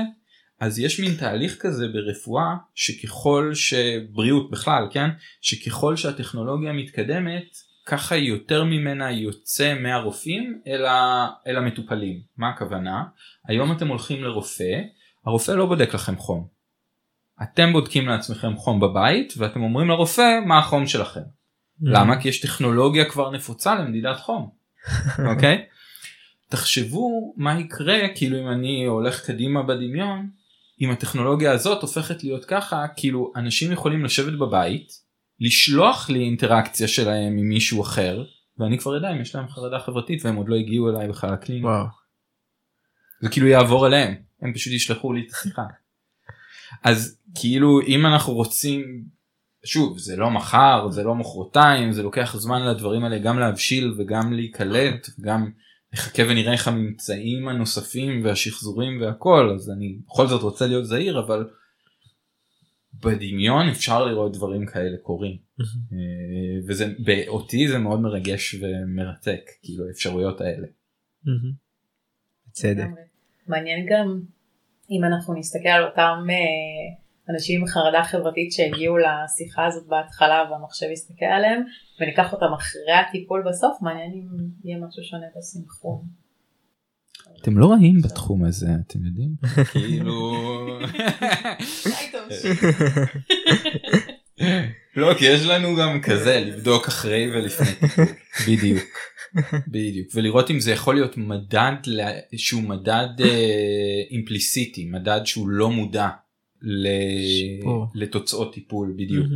[0.60, 5.10] אז יש מין תהליך כזה ברפואה שככל שבריאות בכלל כן?
[5.41, 11.28] שככל שהטכנולוגיה מתקדמת ככה יותר ממנה יוצא מהרופאים אל, ה...
[11.48, 12.22] אל המטופלים.
[12.38, 13.04] מה הכוונה?
[13.48, 14.82] היום אתם הולכים לרופא
[15.26, 16.48] הרופא לא בודק לכם חום
[17.44, 21.22] אתם בודקים לעצמכם חום בבית ואתם אומרים לרופא מה החום שלכם.
[21.22, 21.26] Mm.
[21.82, 22.22] למה?
[22.22, 24.50] כי יש טכנולוגיה כבר נפוצה למדידת חום.
[25.32, 25.66] אוקיי?
[26.50, 30.30] תחשבו מה יקרה כאילו אם אני הולך קדימה בדמיון
[30.82, 34.91] אם הטכנולוגיה הזאת הופכת להיות ככה כאילו אנשים יכולים לשבת בבית
[35.39, 38.24] לשלוח לי אינטראקציה שלהם עם מישהו אחר
[38.58, 41.86] ואני כבר יודע אם יש להם חרדה חברתית והם עוד לא הגיעו אליי בכלל לקליניקה.
[43.22, 45.64] זה כאילו יעבור אליהם הם פשוט ישלחו לי את השיחה.
[46.84, 49.04] אז כאילו אם אנחנו רוצים
[49.66, 54.34] שוב זה לא מחר זה לא מחרתיים זה לוקח זמן לדברים האלה גם להבשיל וגם
[54.34, 55.52] להיקלט גם
[55.94, 61.50] נחכה ונראה איך הממצאים הנוספים והשחזורים והכל אז אני בכל זאת רוצה להיות זהיר אבל
[62.94, 70.42] בדמיון אפשר לראות דברים כאלה קורים אה, וזה באותי זה מאוד מרגש ומרתק כאילו האפשרויות
[70.42, 70.68] האלה.
[72.48, 72.86] בצדק.
[73.48, 74.22] מעניין גם
[74.98, 76.36] אם אנחנו נסתכל על אותם אה,
[77.30, 81.64] אנשים עם חרדה חברתית שהגיעו לשיחה הזאת בהתחלה והמחשב יסתכל עליהם
[82.02, 84.28] וניקח אותם אחרי הטיפול בסוף מעניין אם
[84.64, 86.02] יהיה משהו שונה בסינכרון.
[87.41, 89.36] אתם לא רעים בתחום הזה אתם יודעים?
[89.72, 90.34] כאילו
[94.96, 97.88] לא כי יש לנו גם כזה לבדוק אחרי ולפני
[98.48, 98.84] בדיוק
[99.68, 101.74] בדיוק ולראות אם זה יכול להיות מדד
[102.36, 103.08] שהוא מדד
[104.10, 106.10] אימפליסיטי מדד שהוא לא מודע
[107.96, 109.28] לתוצאות טיפול בדיוק.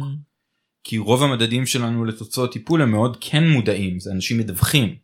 [0.84, 4.95] כי רוב המדדים שלנו לתוצאות טיפול הם מאוד כן מודעים זה אנשים מדווחים.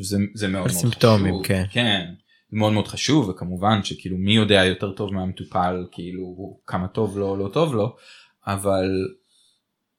[0.00, 1.44] זה, זה מאוד מאוד חשוב.
[1.44, 1.64] כן.
[1.70, 2.06] כן.
[2.52, 7.48] מאוד מאוד חשוב וכמובן שכאילו מי יודע יותר טוב מהמטופל כאילו כמה טוב לו לא
[7.48, 7.96] טוב לו
[8.46, 8.90] אבל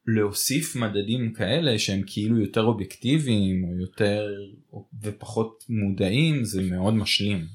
[0.06, 4.28] להוסיף מדדים כאלה שהם כאילו יותר אובייקטיביים או יותר
[5.02, 7.46] ופחות מודעים זה מאוד משלים.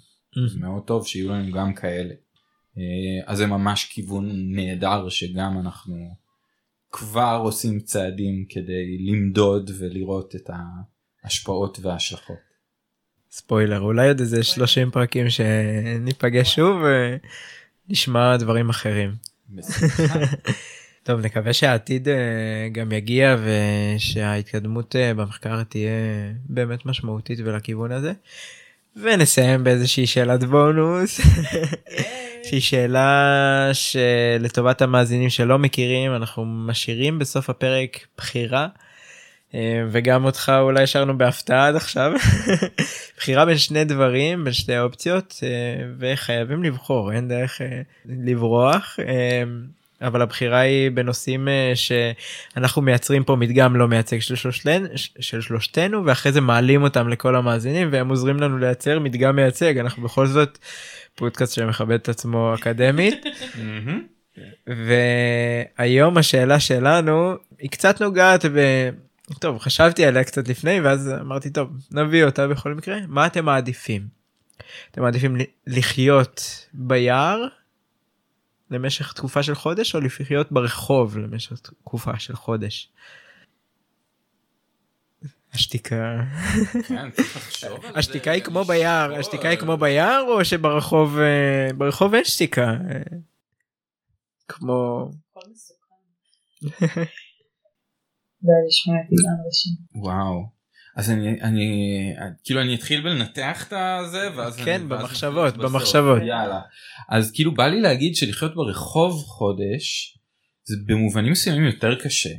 [0.53, 2.13] זה מאוד טוב שיהיו לנו גם כאלה.
[2.77, 5.95] אה, אז זה ממש כיוון נהדר שגם אנחנו
[6.91, 10.49] כבר עושים צעדים כדי למדוד ולראות את
[11.23, 12.47] ההשפעות וההשלכות.
[13.31, 16.81] ספוילר אולי עוד איזה 30 פרקים שניפגש שוב
[17.89, 19.11] ונשמע דברים אחרים.
[21.07, 22.15] טוב נקווה שהעתיד אה,
[22.71, 25.89] גם יגיע ושההתקדמות אה, במחקר תהיה
[26.49, 28.13] באמת משמעותית ולכיוון הזה.
[28.95, 31.21] ונסיים באיזושהי שאלת בונוס.
[32.45, 38.67] שהיא שאלה שלטובת המאזינים שלא מכירים אנחנו משאירים בסוף הפרק בחירה.
[39.53, 42.11] אה, וגם אותך אולי השארנו בהפתעה עד עכשיו.
[43.17, 45.43] בחירה בין שני דברים בין שתי אופציות
[45.99, 47.61] וחייבים לבחור אין דרך
[48.05, 48.99] לברוח
[50.01, 56.05] אבל הבחירה היא בנושאים אה, שאנחנו מייצרים פה מדגם לא מייצג של, שלושתן, של שלושתנו
[56.05, 60.57] ואחרי זה מעלים אותם לכל המאזינים והם עוזרים לנו לייצר מדגם מייצג אנחנו בכל זאת
[61.15, 63.25] פודקאסט שמכבד את עצמו אקדמית.
[65.77, 68.89] והיום השאלה שלנו היא קצת נוגעת ב...
[69.39, 74.07] טוב חשבתי עליה קצת לפני ואז אמרתי טוב נביא אותה בכל מקרה מה אתם מעדיפים.
[74.91, 75.37] אתם מעדיפים
[75.67, 77.47] לחיות ביער
[78.71, 82.89] למשך תקופה של חודש או לחיות ברחוב למשך תקופה של חודש.
[85.53, 86.23] השתיקה.
[86.87, 87.09] כן,
[87.95, 92.73] השתיקה היא כמו ביער השתיקה היא כמו ביער או שברחוב אה, ברחוב אין שתיקה.
[94.47, 95.09] כמו.
[99.95, 100.56] וואו.
[100.97, 101.69] אז אני אני
[102.43, 106.61] כאילו אני אתחיל בלנתח את הזה ואז כן אני, במחשבות ואז במחשבות יאללה
[107.09, 110.17] אז כאילו בא לי להגיד שלחיות ברחוב חודש
[110.63, 112.33] זה במובנים מסוימים יותר קשה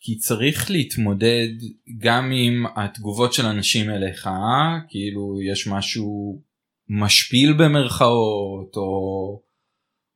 [0.00, 1.48] כי צריך להתמודד
[1.98, 4.28] גם עם התגובות של אנשים אליך
[4.88, 6.42] כאילו יש משהו
[6.88, 9.42] משפיל במרכאות או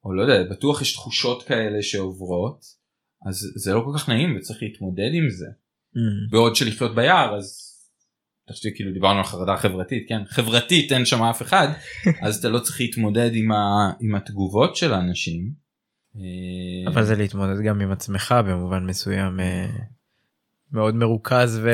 [0.04, 2.60] או לא יודע בטוח יש תחושות כאלה שעוברות
[3.26, 5.46] אז זה לא כל כך נעים וצריך להתמודד עם זה.
[5.46, 6.30] Mm.
[6.30, 7.67] בעוד שלחיות ביער אז
[8.50, 11.68] חשבתי כאילו דיברנו על חרדה חברתית כן חברתית אין שם אף אחד
[12.26, 15.52] אז אתה לא צריך להתמודד עם, ה, עם התגובות של האנשים.
[16.16, 19.66] אה, אבל זה להתמודד גם עם עצמך במובן מסוים אה,
[20.72, 21.70] מאוד מרוכז ו...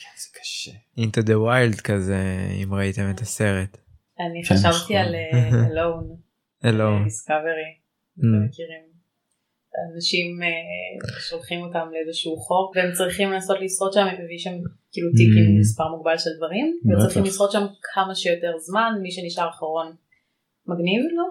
[0.00, 0.70] כן, זה קשה.
[0.98, 3.78] into the wild כזה אם ראיתם את הסרט.
[4.20, 6.06] אני חשבתי על אה, alone.
[6.64, 7.08] alone.
[9.94, 14.54] אנשים אה, שולחים אותם לאיזשהו חוק והם צריכים לנסות לשרוד שם, הם מביא שם
[14.92, 15.60] כאילו טיפ עם mm.
[15.60, 19.94] מספר מוגבל של דברים, וצריכים לשרוד שם כמה שיותר זמן, מי שנשאר אחרון
[20.66, 21.24] מגניב לו,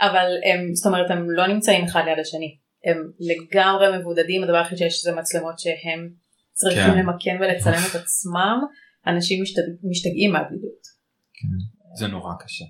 [0.00, 4.78] אבל הם, זאת אומרת הם לא נמצאים אחד ליד השני, הם לגמרי מבודדים, הדבר היחיד
[4.78, 6.10] שיש זה מצלמות שהם
[6.52, 6.98] צריכים כן.
[6.98, 8.58] למקם ולצלם את עצמם,
[9.06, 9.62] אנשים משתג...
[9.90, 10.82] משתגעים מהבדידות.
[11.32, 11.48] כן.
[11.98, 12.64] זה נורא קשה,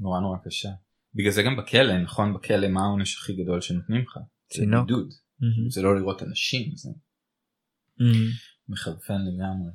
[0.00, 0.68] נורא נורא קשה.
[1.14, 4.18] בגלל זה גם בכלא נכון בכלא מה העונש הכי גדול שנותנים לך?
[4.54, 5.08] זה בידוד.
[5.10, 5.70] Mm-hmm.
[5.70, 8.68] זה לא לראות אנשים זה mm-hmm.
[8.68, 9.70] מחרפן לגמרי.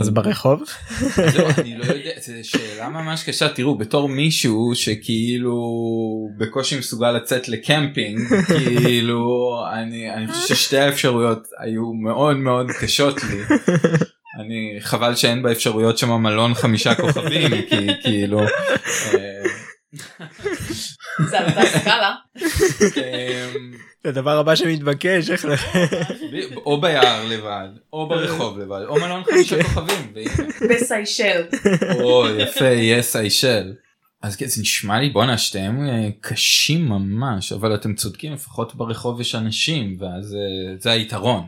[0.00, 0.62] אז ברחוב?
[1.32, 5.54] זהו, אני לא יודע, זו שאלה ממש קשה, תראו, בתור מישהו שכאילו
[6.38, 8.18] בקושי מסוגל לצאת לקמפינג,
[8.84, 13.56] כאילו, אני, אני חושב ששתי האפשרויות היו מאוד מאוד קשות לי.
[14.40, 19.37] אני, חבל שאין באפשרויות שם מלון חמישה כוכבים, כי כאילו, אה,
[21.28, 22.14] זה על אותה סקאלה.
[22.36, 23.72] אמ,
[24.02, 25.46] זה הדבר הבא שמתבקש איך
[26.56, 30.14] או ביער לבד או ברחוב לבד או מלון חמישה כוכבים
[30.70, 31.42] בסיישל.
[32.00, 33.72] או יפה יהיה סיישל.
[34.22, 39.20] אז כן, זה נשמע לי בואנה שתיהם אה, קשים ממש אבל אתם צודקים לפחות ברחוב
[39.20, 41.46] יש אנשים ואז אה, זה היתרון.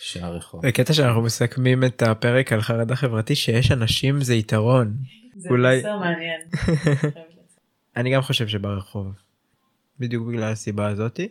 [0.00, 0.66] של הרחוב.
[0.66, 4.94] בקטע שאנחנו מסכמים את הפרק על חרדה חברתי שיש אנשים זה יתרון.
[5.36, 5.82] זה אולי...
[5.82, 6.40] מעניין.
[7.98, 9.12] אני גם חושב שברחוב.
[9.98, 11.28] בדיוק בגלל הסיבה הזאתי.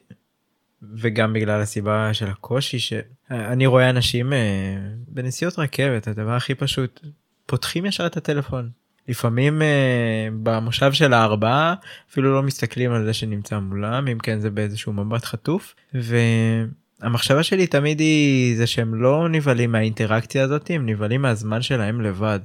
[0.81, 4.77] וגם בגלל הסיבה של הקושי שאני רואה אנשים אה,
[5.07, 7.05] בנסיעות רכבת הדבר הכי פשוט
[7.45, 8.69] פותחים ישר את הטלפון
[9.07, 11.75] לפעמים אה, במושב של הארבעה
[12.11, 17.67] אפילו לא מסתכלים על זה שנמצא מולם אם כן זה באיזשהו מבט חטוף והמחשבה שלי
[17.67, 22.39] תמיד היא זה שהם לא נבהלים מהאינטראקציה הזאת הם נבהלים מהזמן שלהם לבד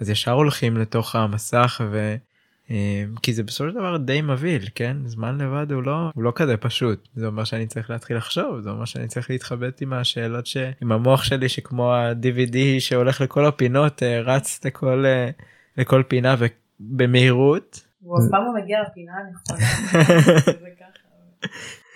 [0.00, 2.16] אז ישר הולכים לתוך המסך ו...
[2.70, 2.76] אמ,
[3.22, 6.56] כי זה בסופו של דבר די מבהיל כן זמן לבד הוא לא הוא לא כזה
[6.56, 10.92] פשוט זה אומר שאני צריך להתחיל לחשוב זה אומר שאני צריך להתחבט עם השאלות שעם
[10.92, 15.30] המוח שלי שכמו ה-DVD שהולך לכל הפינות אה, רץ לכל אה,
[15.76, 17.80] לכל פינה ובמהירות.
[18.00, 20.38] הוא אף פעם לא מגיע לפינה הנכונה.
[20.44, 20.52] זה.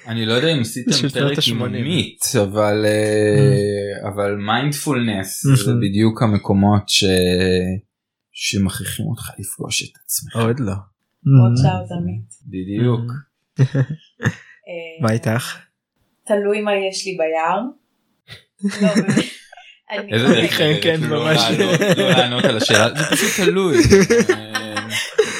[0.08, 1.38] אני לא יודע אם עשיתם פרק.
[1.48, 5.76] עמית אבל אה, אבל מיינדפולנס זה Mhm.
[5.76, 7.04] בדיוק המקומות ש...
[8.32, 10.72] שמכריחים אותך לפגוש את עצמך עוד לא.
[10.72, 12.22] עוד שעה תמיד.
[12.46, 13.12] בדיוק
[15.00, 15.58] מה איתך?
[16.24, 17.60] תלוי מה יש לי ביער.
[18.82, 18.88] לא,
[20.12, 21.40] איזה דרך כן, כן, לא ממש.
[21.96, 23.76] לא לענות על השאלה זה פשוט תלוי
[24.30, 24.88] אה,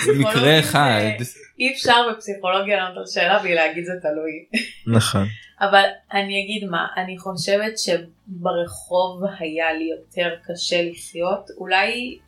[0.05, 1.11] זה מקרה אחד
[1.63, 4.63] אי אפשר בפסיכולוגיה לענות על שאלה בלי להגיד זה תלוי.
[4.97, 5.27] נכון.
[5.61, 12.19] אבל אני אגיד מה, אני חושבת שברחוב היה לי יותר קשה לחיות, אולי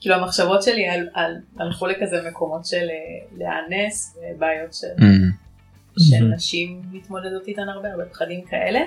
[0.00, 5.02] כאילו המחשבות שלי על, על, הלכו לכזה מקומות של אה, להיאנס ובעיות של, Mhm.
[5.98, 6.34] של Mhm.
[6.34, 8.80] נשים מתמודדות איתן הרבה, הרבה פחדים כאלה.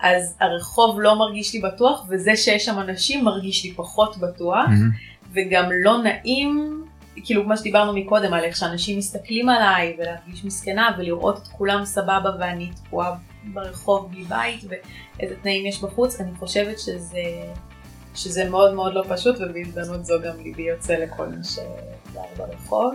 [0.00, 5.32] אז הרחוב לא מרגיש לי בטוח וזה שיש שם אנשים מרגיש לי פחות בטוח Mhm.
[5.34, 6.80] וגם לא נעים
[7.24, 12.30] כאילו מה שדיברנו מקודם על איך שאנשים מסתכלים עליי ולהרגיש מסכנה ולראות את כולם סבבה
[12.40, 13.14] ואני תקועה
[13.44, 17.18] ברחוב בלי בית ואיזה תנאים יש בחוץ אני חושבת שזה
[18.14, 22.94] שזה מאוד מאוד לא פשוט ובהזדמנות זו גם ליבי יוצא לכל מי שגר ברחוב.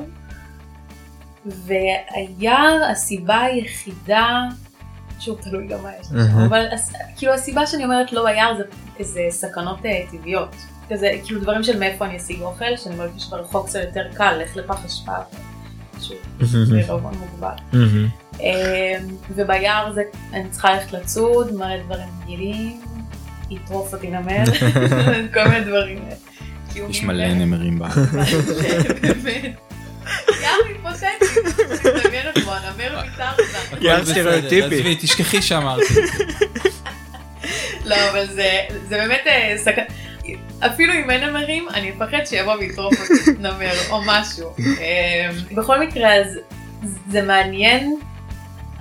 [1.46, 4.42] והיער הסיבה היחידה
[5.20, 6.46] שוב תלוי גם מה יש אהה.
[6.46, 6.66] אבל
[7.18, 8.64] כאילו הסיבה שאני אומרת לא ביער זה
[9.00, 10.56] איזה סכנות אה, טבעיות.
[10.90, 14.56] כזה כאילו דברים של מאיפה אני אשיג אוכל שאני מרגיש שברחוב קצת יותר קל לך
[14.58, 15.12] לפח אשפה.
[16.02, 16.18] שוב,
[16.70, 17.56] בעירבון מוגבל.
[18.40, 22.82] אמ, וביער זה אני צריכה ללכת לצוד מלא דברים רגילים
[23.52, 24.44] יטרוף אותי נמר
[25.34, 26.00] כל מיני דברים.
[26.90, 27.28] יש מלא.
[27.34, 27.94] נמרים בארץ.
[29.02, 29.56] באמת.
[30.42, 33.02] יער היפותטי, אני מדמיינת בו, הנמר.
[33.82, 34.76] יער בסדר, סטריאוטיפי.
[34.76, 35.84] עזבי תשכחי שאמרתי.
[37.86, 38.50] לא, אבל זה,
[38.88, 39.84] זה באמת אה, סכנה.
[40.60, 44.50] אפילו אם אין נמרים, אני אפחד שיבוא ויטרוף אותי נמר או משהו.
[44.80, 46.40] אה, בכל מקרה, אז
[47.10, 47.96] זה מעניין.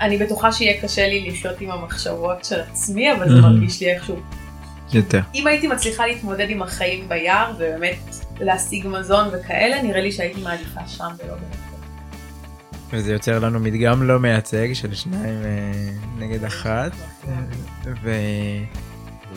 [0.01, 3.43] אני בטוחה שיהיה קשה לי לחיות עם המחשבות של עצמי, אבל זה Mhm.
[3.43, 4.17] מרגיש לי איכשהו.
[4.93, 5.21] יותר.
[5.35, 7.99] אם הייתי מצליחה להתמודד עם החיים ביער, ובאמת
[8.41, 11.69] להשיג מזון וכאלה, נראה לי שהייתי מעדיפה שם ולא ברחוב.
[12.93, 16.93] וזה יוצר לנו מדגם לא מייצג של שניים אה, נגד אחת.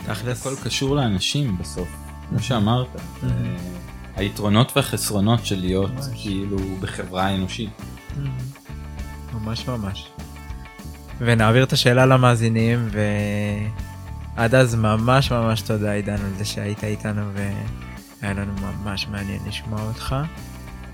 [0.05, 1.87] ותכלס הכל קשור לאנשים בסוף,
[2.29, 2.87] כמו שאמרת.
[3.23, 3.29] אה,
[4.15, 5.91] היתרונות והחסרונות של להיות.
[6.13, 7.69] כאילו בחברה אנושית.
[9.33, 10.07] ממש ממש.
[11.19, 12.89] ונעביר את השאלה למאזינים
[14.41, 19.81] ועד אז ממש ממש תודה עידן על זה שהיית איתנו והיה לנו ממש מעניין לשמוע
[19.81, 20.15] אותך.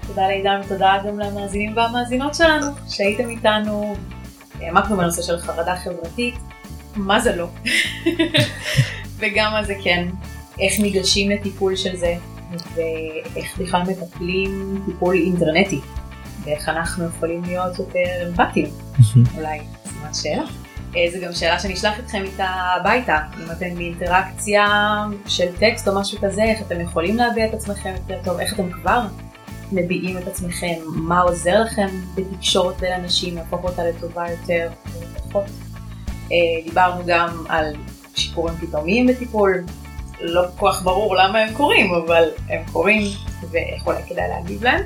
[0.08, 3.96] תודה לעידן ותודה גם למאזינים והמאזינות שלנו שהייתם איתנו.
[4.60, 6.36] העמקנו בנושא של חרדה חברתית,
[6.96, 7.48] מה זה לא?
[9.20, 10.08] וגם מה זה כן,
[10.60, 12.16] איך ניגשים לטיפול של זה,
[12.76, 15.80] ואיך בכלל מטפלים טיפול אינטרנטי,
[16.44, 18.70] ואיך אנחנו יכולים להיות יותר אמפתיים,
[19.38, 20.67] אולי סימן שאלה.
[20.96, 24.66] אה, זו גם שאלה שנשלח אתכם איתה הביתה, אם אתם באינטראקציה
[25.28, 28.72] של טקסט או משהו כזה, איך אתם יכולים להביע את עצמכם יותר טוב, איך אתם
[28.72, 29.02] כבר
[29.72, 35.46] מביעים את עצמכם, מה עוזר לכם בתקשורת בין אנשים, להפוך אותה לטובה יותר או לפחות.
[36.32, 37.74] אה, דיברנו גם על
[38.16, 39.64] שיפורים פתאומיים בטיפול,
[40.22, 43.02] לא כל כך ברור למה הם קורים, אבל הם קורים
[43.52, 44.82] ואיך אולי כדאי להגיב להם.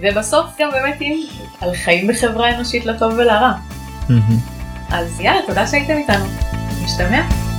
[0.00, 1.12] ובסוף גם באמת עם
[1.60, 3.52] על חיים בחברה אנושית לטוב ולרע.
[4.92, 6.24] אז יאללה, תודה שהייתם איתנו.
[6.84, 7.49] נשתמע.